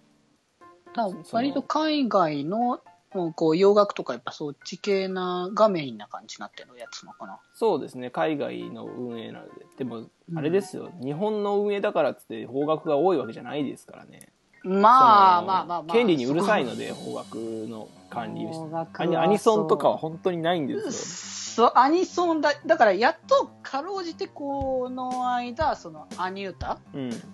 [0.94, 2.82] だか割と海外の、
[3.14, 7.40] もうこう洋楽とかやっぱそっち系ながメインな感じになってるやつなのかな。
[7.56, 9.52] そうですね、海外の運営なので。
[9.78, 14.32] でも、うんあれですよ、日本の運営だからっつって邦楽が多いわけじゃないですからね。
[14.64, 15.94] まあそのまあまあまあ。
[15.94, 17.36] 権利にうるさいので、邦楽
[17.68, 26.74] の管理邦楽はアニアニソンとかは本当にないんですそう、アニソンだ、だからやっとかろうじてこの間、そのアニュータ。
[26.74, 26.80] っ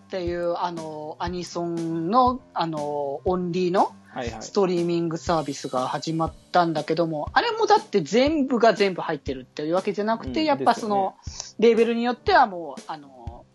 [0.10, 4.51] ていうあのアニソンのあのオンリーのはいはいス。
[4.54, 11.15] トリーミングサービスが始まったんだけども、あれもだって全部が全部入ってるっていうわけじゃなくて、うんやっぱその、
[11.60, 13.45] レーベルによってはもう、あの、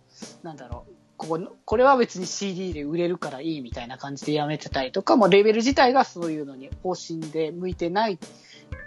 [0.43, 8.19] なんだろう、こここれは別に CD で売れるからいいみたいな感じでやめてたりとか、もうレーベル自体がそういうのに方針で向いてない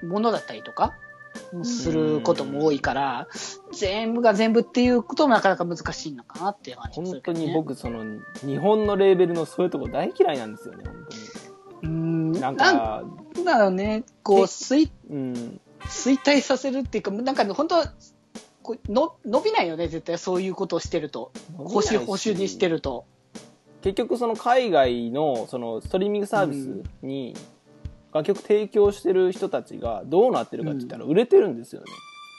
[0.03, 0.93] ものだったりとか、
[1.63, 3.27] することも多いから、
[3.71, 7.21] 全部が全部っていうこともなかなか難しいのかなっていう感じがす本。
[7.21, 8.03] 当に僕、その、
[8.45, 10.95] 日本のレーベルのそういうとこ大嫌いなんですよね、本
[11.81, 12.39] 当に。
[12.39, 13.03] なんなんか、
[13.45, 15.59] だろうね、こう、け衰うん。
[15.85, 17.93] 衰退させるっていうか、なんか本当は
[18.61, 21.31] こうの伸びないよね、絶対そういうことをしてると。
[21.57, 23.05] 保守、保守にしてると。
[23.81, 27.35] 結局その海外のそのストリーミングサービスに
[28.13, 31.87] 楽曲提供してる人たちがどうなってるかって言ったら売れてるんですよね。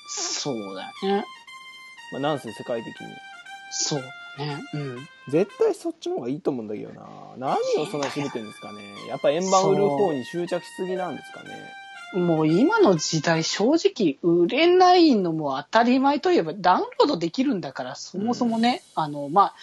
[0.08, 1.24] そうだよね。
[2.12, 3.06] まあ、なんせ世界的に。
[3.72, 4.02] そう
[4.38, 4.62] だね。
[4.74, 5.08] うん。
[5.28, 7.02] 絶対そっちの方がいいと思うんだけどな。
[7.38, 8.78] 何をそんなに締めてるんですかね。
[9.08, 11.72] やっぱ円盤売る方に執着しすぎなんですかね。
[12.14, 19.54] もう今の時代正直売れないのも当たり前といえばダウンロードできるんだから、そもそもね、あの、まあ、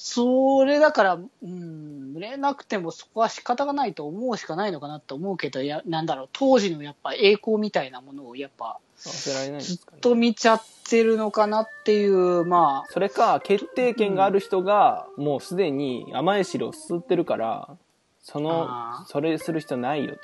[0.00, 9.78] それだから、うん、売れなくてもそこは仕方がないと思うしかないのかなと思うけど、いや、なんだろう、当時のやっぱ栄光みたいなものをやっぱ忘れられないんでずっ。
[10.00, 17.76] と見ちゃってるのかなっていう、まあ、それか、決定権がある人が、もうすでに甘い汁を吸ってるから、
[18.22, 18.68] その
[19.08, 20.16] それする必要ないよ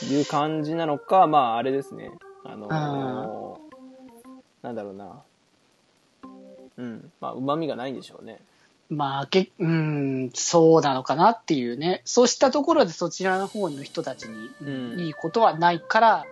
[0.00, 2.12] という感じなのか、まあ、あれですね。
[2.44, 3.70] あのー
[4.62, 5.22] なんだろうな。
[6.78, 7.12] うん。
[7.20, 8.40] まあ、旨味がないんでしょうね。
[8.90, 12.02] まあ、けうん、そうなのかなっていうね。
[12.04, 16.26] そうしたところでそちらの方の人たちうんにいいことはないから、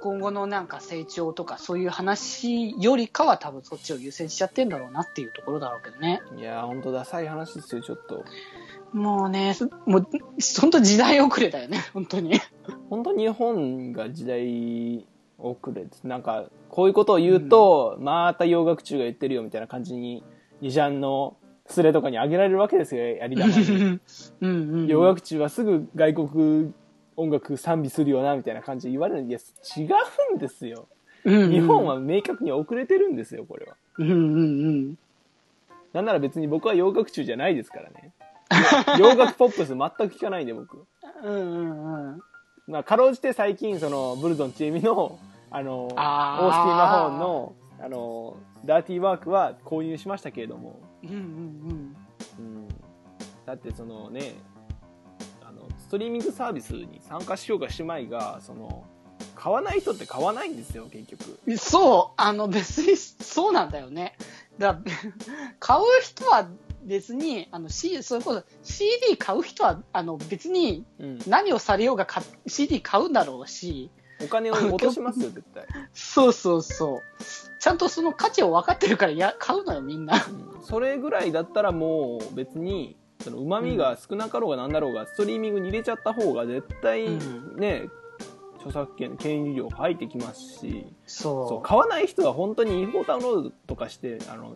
[0.00, 6.20] 今後のなんか成長とかそういう話よりかは多分そっちを優先しちゃってんだろうなっていうところだろうけどね。
[6.36, 8.24] いやー、ほんとダサい話ですよ、ちょっと。
[8.92, 10.06] もうね、そもう、
[10.60, 12.40] 本当時代遅れだよね、 本当に。
[12.90, 15.06] 本当日本が時代
[15.38, 16.04] 遅れです。
[16.04, 20.24] なんか、こういうことを言うと、また洋楽中が言ってるよみたいな感じに、
[20.60, 24.00] ニジャンのスレとかにあげられるわけですよ、やり玉に。
[24.40, 24.86] うんうん。
[24.86, 26.72] 洋楽中はすぐ外国
[27.16, 29.54] 音楽賛美するよな、みたいな感じで言われるんです。
[29.78, 29.88] 違
[30.32, 30.86] うんですよ。
[31.24, 33.74] うんうん日本は明確に遅れてるんですよ、これは。
[33.98, 34.18] うんうんう
[34.92, 34.98] ん。
[35.92, 38.12] なんなら別に僕は洋楽中じゃないですからね。
[38.98, 40.86] 洋楽ポップス全く聞かないんで、僕。
[41.24, 42.20] うんうんうん。
[42.68, 45.18] まあ、かろうじて最近、その、ブルドンちえみの、
[45.50, 51.16] あの、オースティン・あーマホーンの、あの、ダーティーワークは購入しましたけれども、うんうん
[52.38, 52.68] うん。
[53.46, 54.34] だってそのね、
[55.42, 58.84] あの、ストリーミングサービスに参加しようがしまいが、その、
[59.34, 61.38] 買わない人って買わないんですよ、結局。
[61.46, 61.58] うん。
[61.58, 64.16] そう、あの別にそうなんだよね。
[64.58, 64.92] だから
[65.60, 66.48] 買う人は
[66.82, 71.18] 別に、あの、C、それこそ CD 買う人は、あの別にうん。
[71.26, 73.90] 何をされようが買 CD 買うんだろうし、
[74.22, 75.66] お金を落としますよ、絶対。
[75.92, 77.02] そうそうそう。
[77.58, 80.14] ちゃんとその価値を分かってるからや買うのよ、みんな。
[80.14, 87.88] うんそれぐらいだったらもう別に、その旨味が少なかろうがなんだろうが、ストリーミングに入れちゃった方が絶対うんね、
[88.56, 91.66] 著作権、権利料入ってきますし、そう。
[91.66, 94.52] 買わない人は本当に違法ダウンロードとかして、あの、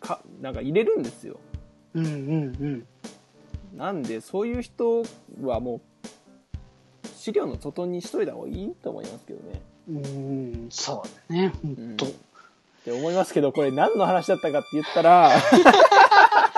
[0.00, 1.38] か、なんか入れるんですよ。
[1.94, 2.86] うんうん
[3.76, 5.02] なんで、そういう人
[5.42, 5.80] はもう、
[7.22, 9.62] 資料の外にしといた方がいいと思いますけどね。
[9.88, 9.96] うん。
[9.96, 9.98] う
[10.66, 12.06] ん、そうだね、うん本当。
[12.06, 12.08] っ
[12.84, 15.30] て思いますけど、これ何の話だったかって言ったら、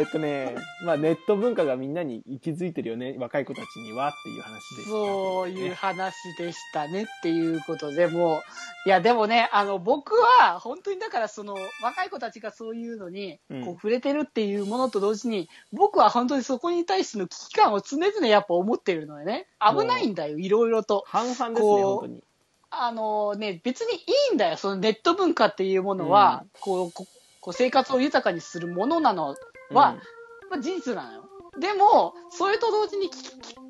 [0.00, 19.46] えっとね、まあネット文化がみんなに息づいてるよね、若い子たちにはっていう話でした、そういう話でしたねっていうことでもう、いやでもね、あの僕は本当にだからその若い子たちがそういうのにうんこう触れてるっていうものと同時に、僕は本当にそこに対しての危機感を常々やっぱ思ってるのよね。
[19.60, 21.04] 危ないんだよ、いろいろと。
[21.06, 22.24] 半々ですね、本当に。
[22.70, 27.06] あのね、別にいいんだよ、そのネット文化っていうものは、こうこ
[27.42, 29.34] こう生活を豊かにするものなの
[29.72, 29.96] は、
[30.50, 31.28] まあ、事実なのよ。
[31.58, 33.18] でも、それと同時に危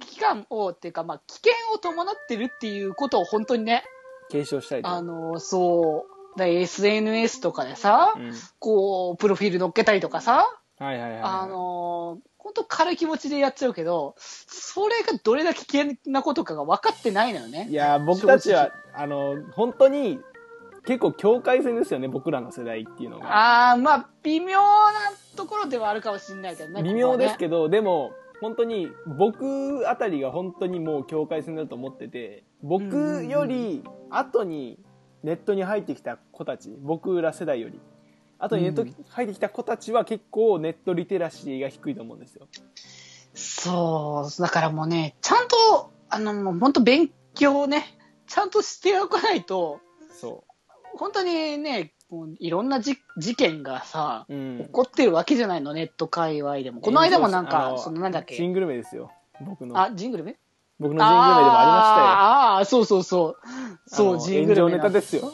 [0.01, 3.85] 機感を、っていうか、まあ、危険を伴ってるっていうことを本当にね、
[4.31, 4.89] 継承したいと。
[4.89, 10.47] あの、そう、だ SNS とかでさ、うんこう、プロフィール載っけたりとかさ、
[10.79, 11.21] はいはいはい。
[11.23, 17.69] あのー、本当軽い気持ちでやっちゃうけど、それがどれだけ危険なことかが分かってないのよね。
[17.71, 20.19] いや、僕たちは、あの、本当に、
[20.85, 23.27] 結構境界線ですよね、僕らの世代っていうのが。
[23.27, 24.93] ああ、まあ、微妙な
[25.37, 26.83] ところではあるかもしれないけどね。
[26.83, 27.63] 微妙ですけど。
[27.65, 34.79] ど、でも、本当に、僕あたりが本当にもう境界線だと思ってて、僕より後に
[35.23, 37.81] ネットに入ってきた子たち、僕ら世代より、
[38.39, 42.49] 後にネットに入ってきた子たちは結構ネットリテラシーが低いと思うんですよ。
[43.35, 49.81] そう、だからもうね、ちゃんと、あの、もう本当勉強をね、ちゃんとしておかないと、
[50.21, 50.45] そ
[50.99, 54.35] 本当にね、もういろんなじ事件がさ、う。
[54.35, 54.69] うん起。
[54.71, 56.81] こってるわけじゃないの、ネット界隈でも。
[56.83, 58.37] この間もなんあか、のそのなんだっけ？
[58.37, 59.11] ジングル名ですよ。
[59.41, 59.81] 僕の。
[59.81, 60.37] あ、ジングルメ
[60.79, 63.47] 僕のジングル名でもああーあー、そうそうそう。
[63.47, 64.11] りましたよ。
[64.19, 65.33] そう、ジングルメ炎上ネタですよ。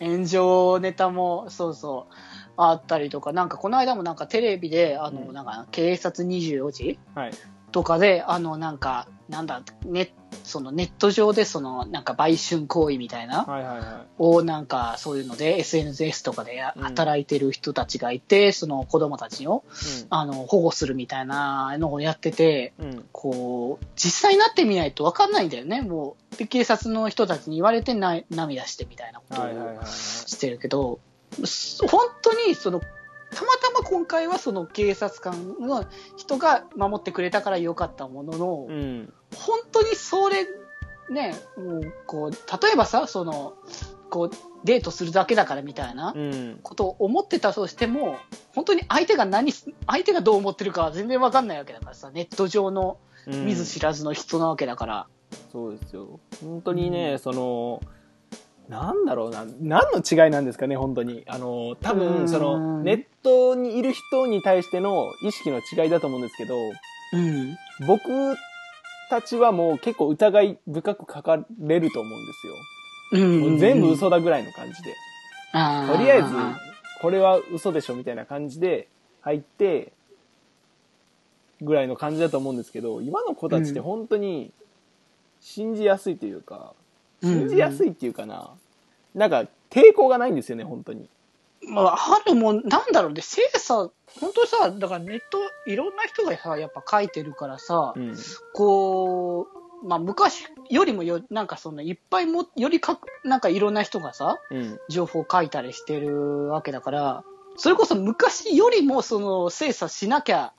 [0.00, 2.14] 炎上ネタも、そうそう、
[2.56, 7.30] あったりとか、なんかこの間もなんかテレビで、あの、うんなんか警察24時はい。
[7.70, 10.12] とかで、あの、なんか、なんだ、ネ
[10.42, 19.62] そのネット上でその、なんか売春行為みたいな、はいはいはをなんかそういうので SNS とかでうん働いてる人たちがいて、その子供たちを、
[20.02, 20.06] い。
[20.10, 22.90] あの、保護するみたいなのをやってて、うん。
[22.90, 23.04] うん。
[23.12, 26.36] こう、実際になってみないと分かんないんだよね、もう。
[26.36, 29.86] で、警察の人たちに言われてな涙してみたいなことをはいはいはいはい。
[29.86, 30.98] してるけど、
[31.44, 39.12] そ本当にその、たまたま今回はその警察官の人が守ってくれたからよかったものの、うん。
[39.36, 40.46] 本当にそれ、
[41.10, 43.54] ね、もう、こう、例えばさ、その、
[44.10, 44.30] こう、
[44.64, 46.60] デートするだけだからみたいなうん。
[46.62, 48.18] ことを思ってたとしても、
[48.54, 55.06] 本当に相手が何す、相手がどう思ってるかは全然わかんないわけだからさ、ネット上のうん見ず知らずの人なわけだから。
[55.52, 56.20] そうですよ。
[56.42, 57.80] 本当にね、その、
[58.68, 61.24] なんだろうな、何の違いなんですかね、本当に。
[61.26, 66.56] あの、多う分、んその、ネットにいる人に対しての意識の違いだと思うんですけど、
[67.12, 67.56] うん。
[67.86, 68.36] 僕
[69.10, 72.54] たちはもう結構疑い深く書かれると思うんですよ。
[73.12, 74.94] うん全部嘘だぐらいの感じで。
[75.52, 76.28] とりあえず、
[77.02, 78.88] これは嘘でしょみたいな感じで
[79.20, 79.92] 入って、
[81.60, 84.52] ぐらいの感じだと思うんですけど、今の子たちって本当に
[85.40, 86.72] 信じやすいというか、
[87.22, 88.50] 信じやすいっていうかな、
[89.14, 91.08] なんか抵抗がないんですよね、本当に。
[91.68, 98.16] まあ、あるもん、なんだろうね、精査、本当にさ、だからネット、いろんな人がさ、やっぱ書いてるからさ、うん。
[98.54, 99.46] こ
[99.82, 104.78] う、まあ、昔よりもよ、なんかその、いっぱいも、よりかく、なんかいろんな人がさ、うん。
[104.88, 107.24] 情報を書いたりしてるわけだから、
[107.56, 110.54] それこそ昔よりも、その、精査しなきゃ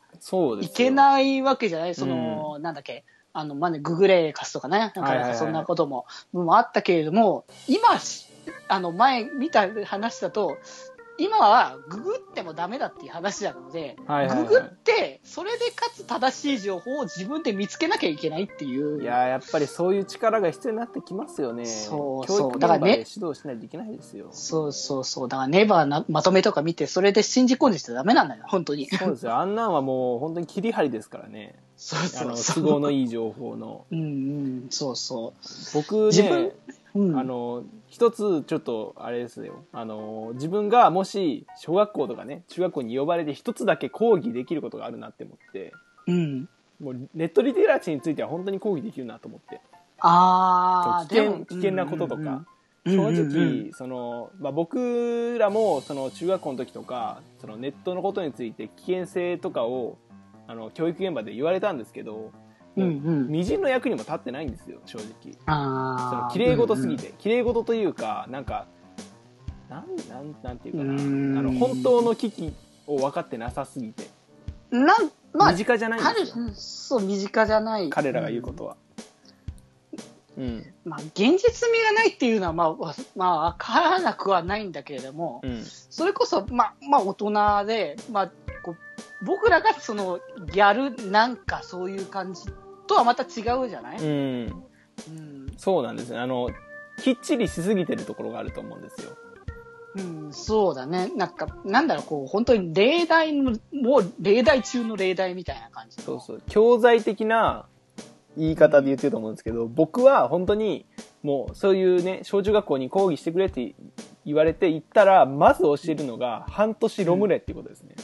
[0.61, 0.69] い。
[0.69, 1.95] けないわけじゃない？
[1.95, 8.27] その、なんだっけ、あの、まあね、ググレカスとかね、なんかそんなことも、もあったけれども、今し、
[8.67, 10.57] あの、前見た話だと、
[11.21, 19.03] 今はググってもダメだっていう話なので、はいはいはいググって、それでかつ正しい情報を自分で見つけなきゃいけないっていう。
[19.03, 21.65] いやーやっぱりそういう力が必要になってきますよね。
[21.65, 24.29] そう教育現場だからねで指導しないといけないですよ。
[24.31, 25.29] そうそうそう。
[25.29, 28.89] だからネバーなまとめとか見て、それで信じ込んでちゃダメなんだよ、本当に。
[28.89, 29.37] そうですよ。
[29.37, 31.55] あんなんはもう本当に切り張りですからね。
[31.77, 32.63] そうそうそう。
[32.63, 33.85] 都合のいい情報の。
[33.91, 35.33] うんうん、そうそ
[35.73, 36.51] 僕自分ね、
[36.95, 36.99] う。
[36.99, 39.63] うん、あの、一つちょっとあれですよ。
[39.71, 45.73] あの、自分がもし小学校とかね、中学校に呼ばれて一つだけ講義できることがあるなって思って、
[46.07, 46.49] うん。
[46.79, 49.61] もうネットリテラシーについては本当に講義できるなと思って。
[49.99, 52.45] ああ、危険危険なこととか、うんうん
[52.83, 59.97] 正直、うんうんうんその、まあ、僕らもその中学校の時とかそのネットのことについて危険性とかを
[60.47, 62.31] あの教育現場で言われたんですけど、
[62.77, 63.27] うんうん。
[63.27, 65.33] みじんの役にも立ってないんですよ正直。
[65.45, 66.15] そ。
[66.15, 68.67] の綺麗事すぎて、綺麗事というかなんか
[69.69, 70.93] なんなんなんていうかな。
[70.93, 72.53] あの本当の危機
[72.87, 74.07] を分かってなさすぎて、
[74.71, 74.85] うんうん。
[74.85, 76.43] なん、まあ身、近じゃないんですよ。
[76.43, 77.89] うんそう、身近じゃない。
[77.89, 78.77] 彼らが言うことは。
[80.37, 80.73] うん。
[80.85, 85.63] まあ、現実味がないっていうのは、まあ、わまあ、わからなくはないんだけれども、うん。
[85.63, 88.31] それこそ、まあ、まあ、大人で、まあ、
[88.63, 88.77] こう
[89.25, 90.19] 僕らがその、
[90.51, 92.45] ギャルなんかそういう感じ
[92.91, 96.19] とはまた違うじゃない、うんうん、そうなんですね。
[96.19, 96.49] あの
[97.01, 99.11] きっちりしすぎてるところがあると思うんですよ。
[99.95, 101.11] うん、そうだね。
[101.15, 106.03] なんか、なんだろう、こう、本当に例題の、もう例題中の例題みたいな感じの。
[106.03, 106.41] そうそう。
[106.47, 107.65] 教材的な
[108.37, 110.85] 言い方で言ってると思うんですけど僕は本当に
[111.21, 113.75] もうそういうね小中学校に講義してくれって
[114.25, 117.95] 言われて行ったらまず教えるのが半年ロムレっていうことですね、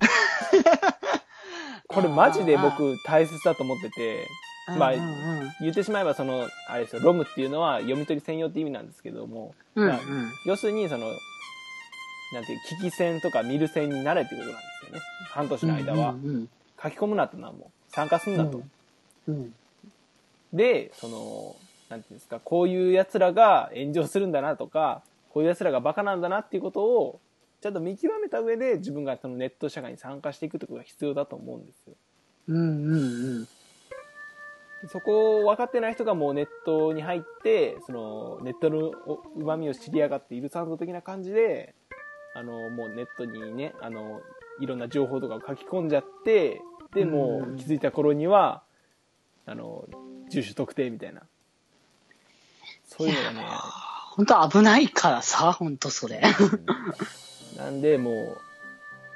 [1.88, 4.26] これマジで僕大切だと思ってて
[4.78, 5.52] まあうんうん。
[5.60, 9.88] 言ってしまえばそのあれですよロムっていうのは読み取り専用って意味なんですけども、うん。
[9.88, 10.00] まあ
[10.46, 11.06] 要するにその
[12.32, 15.00] なんていう聞き戦とか見る戦になれってことなんですよね。
[15.28, 16.48] 半年の間は、うんうん
[16.82, 18.60] 書き込むなとなもう参加すんなと、
[19.26, 19.54] うんうん。
[20.52, 21.56] でその
[21.88, 27.20] なんていうんですかこういう奴らが炎上するんだなとかこういう奴らがバカなんだなっていうことを
[27.64, 31.94] ちゃんと見極めた上で自分がそのネット社会に参加していくってことが必要だと思うんですよ
[32.48, 33.48] うんうんうん。
[34.90, 41.74] そこを分かってない人がもうネットに入ってそのネットのうまみを知り上がっているサンド的な感じで
[42.34, 44.20] あのもうネットにねあの
[44.60, 46.60] いろんな情報とかを書き込んじゃって
[46.94, 48.62] でもう気づいた頃には
[49.46, 49.86] あの
[50.28, 51.22] 住所特定みたいな
[52.84, 53.46] そういうのがね
[54.16, 56.20] 本当危ないからさ、本当それ。
[56.38, 56.66] うん
[57.56, 58.38] なんでもう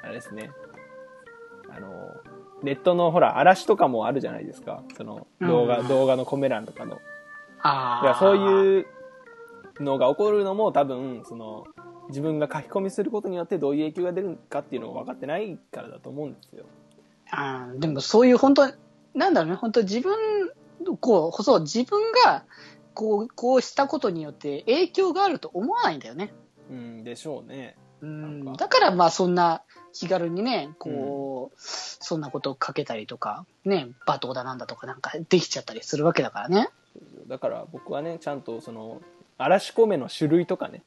[0.01, 0.51] あれですね
[1.69, 2.13] あの
[2.63, 6.99] ネットのほら嵐とかもあるじゃないですかその動画、うん動画のコメ欄とかの
[7.61, 8.79] あいやそうう。
[8.79, 8.85] いう
[9.79, 11.65] のが起こるのも多分その
[12.09, 16.65] 自分が書き込みすることによってどういう影響が出るかっていうのを分かってないからだと思うんですよ。
[17.31, 18.73] あーでもそういう本当、
[19.13, 20.17] なんだろうね、本当自分、
[20.99, 22.43] こう、そう、自分が、
[22.95, 26.33] こう、こうしたことによって影響があると思わないんだよね。
[26.71, 27.75] うんでしょうね。
[28.01, 29.61] うんだからまあそんな
[29.93, 36.69] 気軽にね、こう、そんなことをかけたりとか、ね、罵倒だなんだとかなんかできちゃったりするわけだからね。
[37.27, 39.01] だから僕はねちゃんとその
[39.37, 40.83] 嵐コメの種類とかね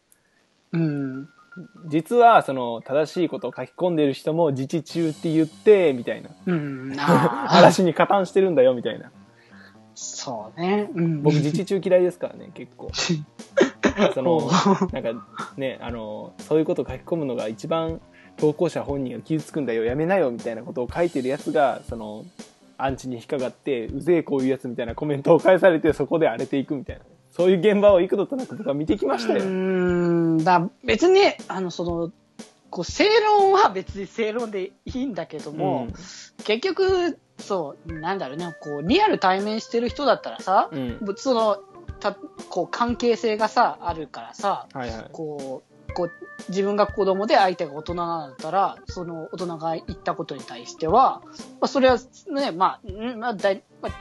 [0.73, 1.29] うん。
[1.87, 6.97] 実はその正しいことを書き込んでる人も自治中って言ってみたいなうん。
[6.99, 9.11] 嵐に加担してるんだよみたいな
[9.95, 10.91] そうね。
[10.95, 11.23] うん。
[11.23, 12.91] 僕自治中嫌いですからね結構
[14.15, 14.51] その
[14.93, 15.27] なんか
[15.57, 18.01] ねあのそういうことを書き込むのが一番
[18.37, 22.25] 投稿者本人が傷つくんだよやめなよみたいなことを書いてるやつがその
[22.79, 27.03] アンチに引っかかってうぜえこういうやつみたいなコメントを返されてそこで荒れていくみたいな。
[27.33, 30.45] そういう現場を幾度となく僕は見てきましたうよ、ん。
[30.45, 32.13] だ別にね、あの、その、
[32.69, 35.95] こう正論は別に正論でいいんだけども、うん。
[36.45, 40.99] 結局、そう、なんだろうね、こう、リアル対面してる人だったらさ、うん。
[41.17, 41.57] その、
[42.03, 42.17] た、
[42.49, 45.07] こう、関係性がさ、あるからさ、はいはい。
[45.13, 46.11] こう、こう、
[46.49, 51.23] 自分が子供で相手が大人だったら、その大人が言ったことに対しては、
[51.61, 51.99] まあ、それは
[52.31, 53.93] ね、まあ、んまあ、だい、まあ、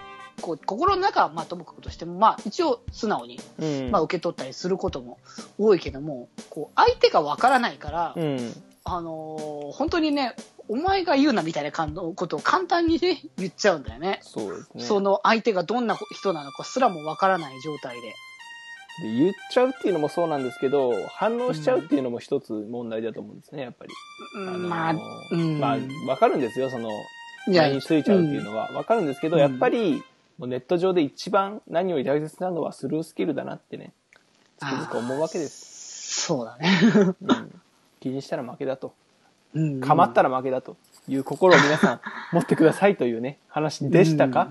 [0.41, 3.91] こう、心の中はまあ、ともかくとしても、まあ、一応素直に、うん。
[3.91, 5.20] まあ、受け取ったりすることも
[5.60, 8.54] 多いけども、こう、相手がわからないから、うん。
[8.84, 10.36] あのー本当にね、
[10.72, 14.19] お前が言うなみたいな感のことを簡単にね、 言っちゃうんだよね。
[14.22, 18.13] そうですねその相手がどんな人なのかすらもわからない状態で。
[19.01, 23.91] で言っちゃうっていうのもそうなんですけど反応しちゃうっていうのも一つ問題だと思うんですねやっぱり、
[24.36, 24.93] あのまあ、
[25.32, 25.59] うん。
[25.59, 26.89] まあわかるんですよその
[27.47, 30.03] いや前についちゃうっていうのは分かるんですけど、うんやっぱり
[30.38, 33.93] もうネット上で一番何より大切なのはスルースキルだなってね
[34.57, 36.80] つくづく思うわけです、そうだね。
[37.22, 37.61] うん、
[37.99, 38.93] 気にしたら負けだと
[39.54, 40.78] うんかまったら負けだと
[41.08, 44.49] いう心を皆さん持ってくださいというね話でしたか、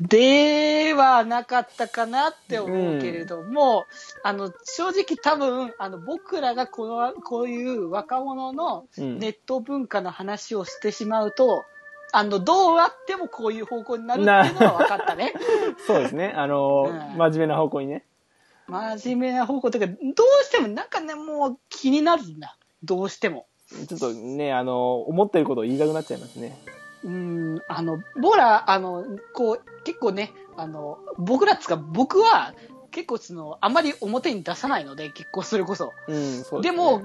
[0.00, 3.86] ではなかったかなって思うけれども、
[4.22, 9.18] あの、正直多分、あの、僕らがこの、こういう若者のうん。
[9.18, 11.64] ネット文化の話をしてしまうと、
[12.12, 15.32] あの、どうあってもこういう方向になるっていうのは分かったね。
[15.86, 16.32] そうですね。
[16.36, 17.18] あのーうん。
[17.18, 18.04] 真面目な方向にね。
[18.66, 22.56] 真面目な方向というか、どうしてもなんかね、もう気になるんだ。
[22.82, 23.46] どうしても。
[23.88, 24.76] ちょっとねあのー
[25.10, 26.58] 思ってることを言いたくなっちゃいますね。
[27.02, 32.52] うん、あの、僕ら、あの、こう、結構ね、あの、僕らっつうか、僕は、
[32.90, 35.92] 結構その、あまり表に出さないので、結構それこそ。
[36.08, 36.70] うんそうね。
[36.70, 37.02] ですも、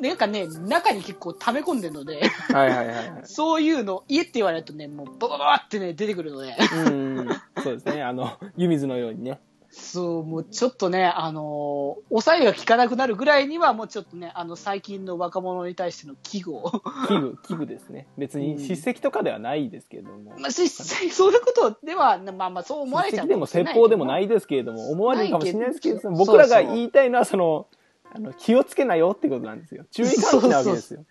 [0.00, 3.12] なんかね、中に結構溜め込んでるので、はいはいはいはい。
[3.24, 6.56] そういうの、家って言われるとね、もう、ババババってね、出てくるので、
[6.86, 7.28] うん
[7.62, 8.02] そうですね。
[8.02, 9.40] あの湯水のようにね
[9.70, 18.06] そう、もうちょっとね、あのー抑えが効かなくなるぐらいには、もうちょっとね、あの、最近の若者に対しての危惧を、器具器具ですね。
[18.16, 27.66] 別に叱責とかではないですけれども、まあ、しそういうことでは、まあまあ、そう思われちゃう叱責でも説法でもないいですけれども思われるかもしれないですけれども僕らが言いたいのはその
[28.12, 29.84] あの気をつけなよってことなんですよ。
[29.90, 31.00] 注意喚起なわけですよ。
[31.00, 31.06] そう、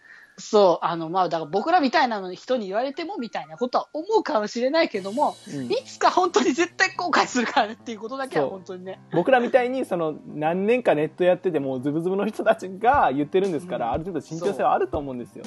[0.81, 8.99] あの、まあ、だから僕らみたいなのに人に言われてもみたいなことは思うかもしれないけども、うんいつか本当に絶対後悔するからねっていうことだけはそう本当にね。
[9.11, 15.43] 僕らみたいにその何年かネットやっててもうズブズブの人たちが言ってるんですから、うんある程度慎重性はあると思うんですよ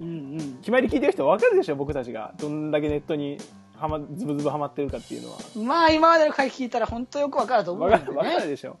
[0.00, 0.38] うんうん。
[0.60, 3.38] 決まり聞いてる人分かるでしょ僕たちがどんだけネットに
[3.76, 8.28] はまズブズブハマってるかっていうのはまあ、今までの回聞いたら本当よくわかると思うん分かるだよね。
[8.30, 8.78] 分かるでしょ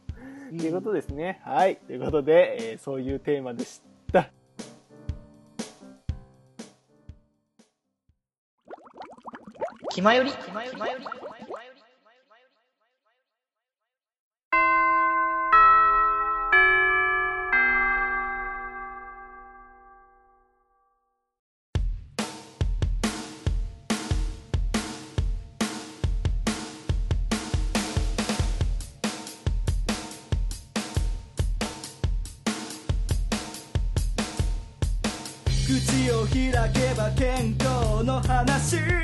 [0.52, 1.40] うんということですね。
[1.44, 1.76] はい。
[1.76, 3.80] ということで、えーそういうテーマでし
[4.12, 4.30] た。
[9.92, 10.02] き。
[10.02, 10.32] まより。
[35.72, 39.01] 口を開けば健康の話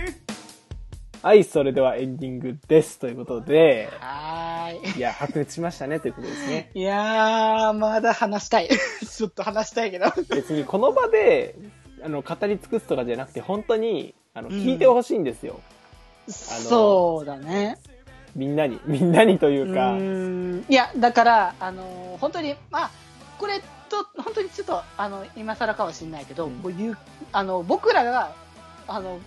[1.20, 2.98] はい、それではエンディングです。
[3.00, 4.98] ということで、はーい。
[4.98, 6.70] いや、白熱しましたね、ということですね。
[6.74, 8.68] いやー、まだ話したい。
[9.04, 10.06] ちょっと話したいけど。
[10.28, 11.56] 別にこの場で、
[12.04, 15.60] あの、語り尽くすとかじゃなくて、本当に、あの、うん聞いてほしいんですよ。
[16.28, 17.78] そうだね。
[18.36, 22.90] みんなに、みんなにといううか、ーんいや、だから、あのー本当に、まあ、
[23.38, 26.96] これと、本当にちょっと、あの、今更かもしれないけど、うん
[27.32, 28.32] あの、僕らが、
[28.86, 29.20] あの、こ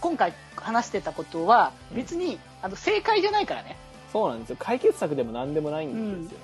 [0.00, 3.76] 今回話してたことは、うん別に、あの、正解じゃないからね。
[4.12, 4.56] そうなんですよ。
[4.58, 6.38] 解決策でも何でもないんですよ。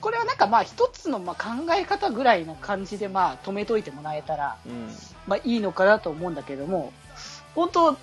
[0.00, 4.88] これはなんかまあ一つのまあ考え方ぐらいな感じでまあ止めといてもらえたらうん。
[5.26, 6.92] まあいいのかなと思うんだけども、
[7.54, 7.96] 本当、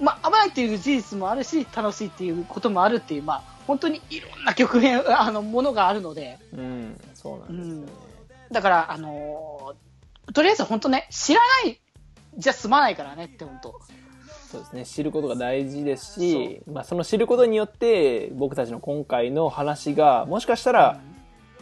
[0.00, 7.92] まあ、危ないっていう事実もあるし、楽しいっていうこともあるっていう、まあ、本当にいろんな局面、あの、ものがあるので、うん、そうなんですよね。
[8.50, 9.84] だから、あのー
[10.32, 11.78] とりあえず本当ね、知らない
[12.36, 13.80] じゃ済まないからねって本当。
[14.50, 14.84] そうですね。
[14.84, 21.00] 知ることが大事ですし、まあ、その知ることによって、僕たちの今回の話が、もしかしたら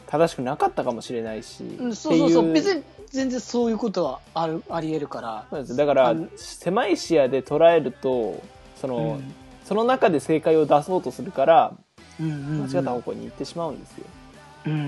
[0.06, 5.46] 正しくなかったかもしれないし、うん、そうそうそう、別に全然そういうことはある、あり得るから。
[5.50, 8.42] そうですだから狭い視野で捉えると
[8.76, 11.72] その、うんその中で正解を出そうとするから
[12.20, 14.04] うんうんうん間違った方向に行ってしまうんですよ、
[14.66, 14.82] うんうんう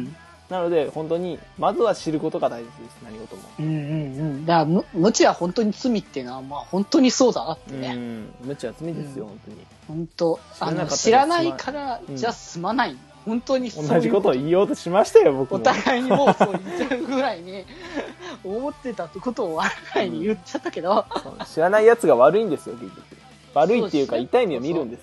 [0.00, 0.16] ん。
[0.48, 2.96] なので本当にまずは知ることが大事です。
[3.04, 4.46] 何事も、うんうんうん。
[4.46, 7.94] だから、む無知は本当に罪っていうのは、まあ本当にそうだなってうね。
[7.94, 8.28] ん。
[8.42, 9.30] 無知は罪ですよ、うん。
[9.30, 9.56] 本当に。
[9.88, 12.16] 本当あの、知らなかったら知らないからうん。
[12.16, 12.96] じゃ済まない。
[13.26, 17.62] 本当に同じことを言おうとしましたよ僕おも互いにもうそう言っちゃうぐらいに
[18.42, 23.02] 思ってたことを笑いに言っちゃったけど、そう知らない奴が悪いんですよ結局。
[23.52, 25.00] 悪いっていうか痛い目を見るんです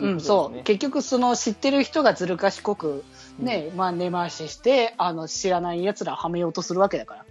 [0.00, 3.04] うん、そそう結局、その知ってる人がずる賢く、
[3.38, 7.24] ね、まあ根回しして、あの、知らない奴らをはめようとするわけだから。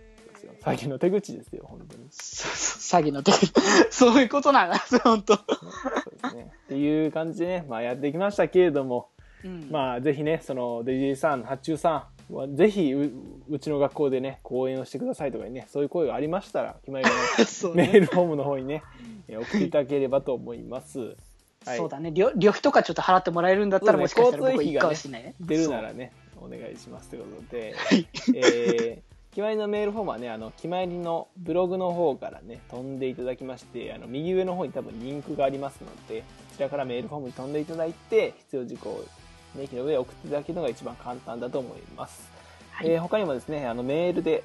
[0.63, 3.53] 詐欺の手口ですよ本当に詐欺の手口。
[3.91, 5.35] そういうことなんだ、本当。
[5.35, 5.47] そう
[6.21, 9.09] ですねっていう感じでね、まあ、やってきましたけれども
[9.43, 13.11] うんまあ、ぜひね、その、デジェイさん、発注さんは、ぜひう、
[13.49, 18.83] うちの学校でね、講演をしてくださいとかね、そういう声がありましたら、決まりのそうメねールフォームの方にね、
[19.27, 21.15] えー送っていただければと思います。
[21.69, 22.11] はいそうだね。
[22.11, 25.23] 旅旅費とかちょっと払ってもらえるんだったら、もしかしたら僕行くかもしれない？
[25.23, 25.35] ね。
[25.39, 26.11] 出るならね、
[26.41, 39.05] お願いしますということで、はいえー、決まりのメールフォームはね、あの、決まりのブログの方からね、飛んでいただきまして、あの、右上の方に多分リンクがありますので、そちらからメールフォームに飛んでいただいて、必要事項を
[39.55, 42.29] ね、駅の上へ送っていただけるのが一番簡単だと思います。
[42.71, 44.43] はいえー他にもですね、あの、メールで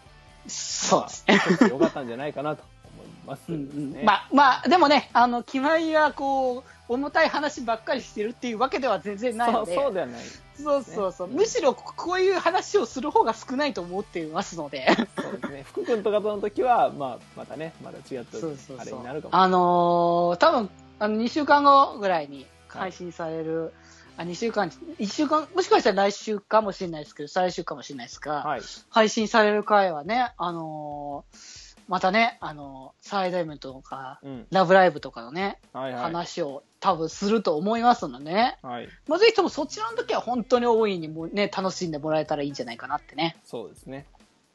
[0.48, 1.42] そうですね。
[1.46, 2.64] 一つ良かったんじゃないかなと
[2.96, 4.04] 思います、うんうんね。
[4.04, 10.22] まあ、まあ、でもね、あの、決まりはこう、重たい話ばっかりしてるっていうわけでは全然ないので、そうではない。
[10.56, 15.64] そうそうそう、ねむしろここういう話をする方が少ないと思っていますので、そうですね。
[15.68, 19.36] 福君とかとの時は、まあ、またね、まだ違ったあれになるかも。
[19.36, 20.70] あのー多分
[21.00, 23.72] あの2週間後ぐらいに配信される、
[24.18, 28.62] あ2週間、1週間、もしかしたら来週かもしれないですけど、再来週かもしれないですが、はい。
[28.90, 34.48] 配信される回はね、あのーまたね、あのーサイドイベントとか、うん。
[34.52, 36.02] ラブライブとかのね、はいはい。
[36.04, 38.90] 話を多分すると思いますのでね、はい。
[39.08, 43.38] まあ、ぜひともそちらの時は本当に大いにもね、楽しんでもらえたらいいんじゃないかなってね。
[43.46, 44.06] そうですね。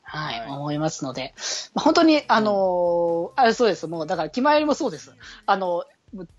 [0.02, 1.32] はい、はい思いますので、
[1.74, 5.14] まあ、本当に、あのーあれそうです、もう、だから、決まりもそうです。
[5.46, 5.84] あの、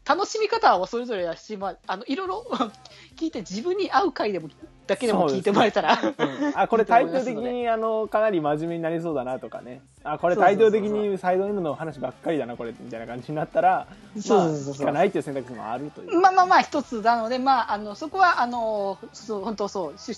[0.05, 2.45] 楽しみ方はそれぞれだし、まあ、あの、いろいろ
[3.17, 4.49] 聞いて自分に合う回でも、
[4.85, 9.81] だけでも聞いてもらえたら、うん、あ、これタイトル的に、あの、かなり真面目になりそうだなとかね。
[10.03, 13.87] あ、これタイトル的にサイド M の話ばっかりだな、これ、みたいな感じになったら、
[14.19, 16.19] そうまあそうそうそう聞かないっていう選択肢もあるという。
[16.19, 20.15] まあまあまあ、一つなので、まあ、あの、そこは、あの、そう本当そう、取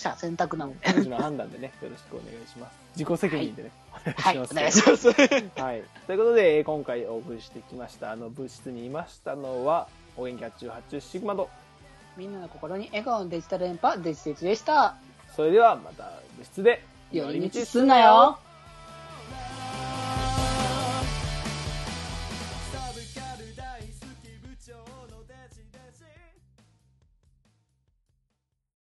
[0.00, 0.88] 捨、選択なので。
[1.14, 2.86] 判断でね、よろしくお願いします。
[2.96, 3.70] 自己責任でね。
[3.70, 5.08] はい、おます願いします。
[5.10, 5.82] はい。
[6.06, 11.48] ということで、えー今回お送りしてきました、あの、物質にいましたのは、お元気発注発注シグマと、
[12.16, 14.96] みんなの心に笑顔のデジタル連覇、デジテチでした。
[15.34, 16.04] それではまた
[16.36, 16.82] 物質で、
[17.12, 18.38] 寄り道すんなよ。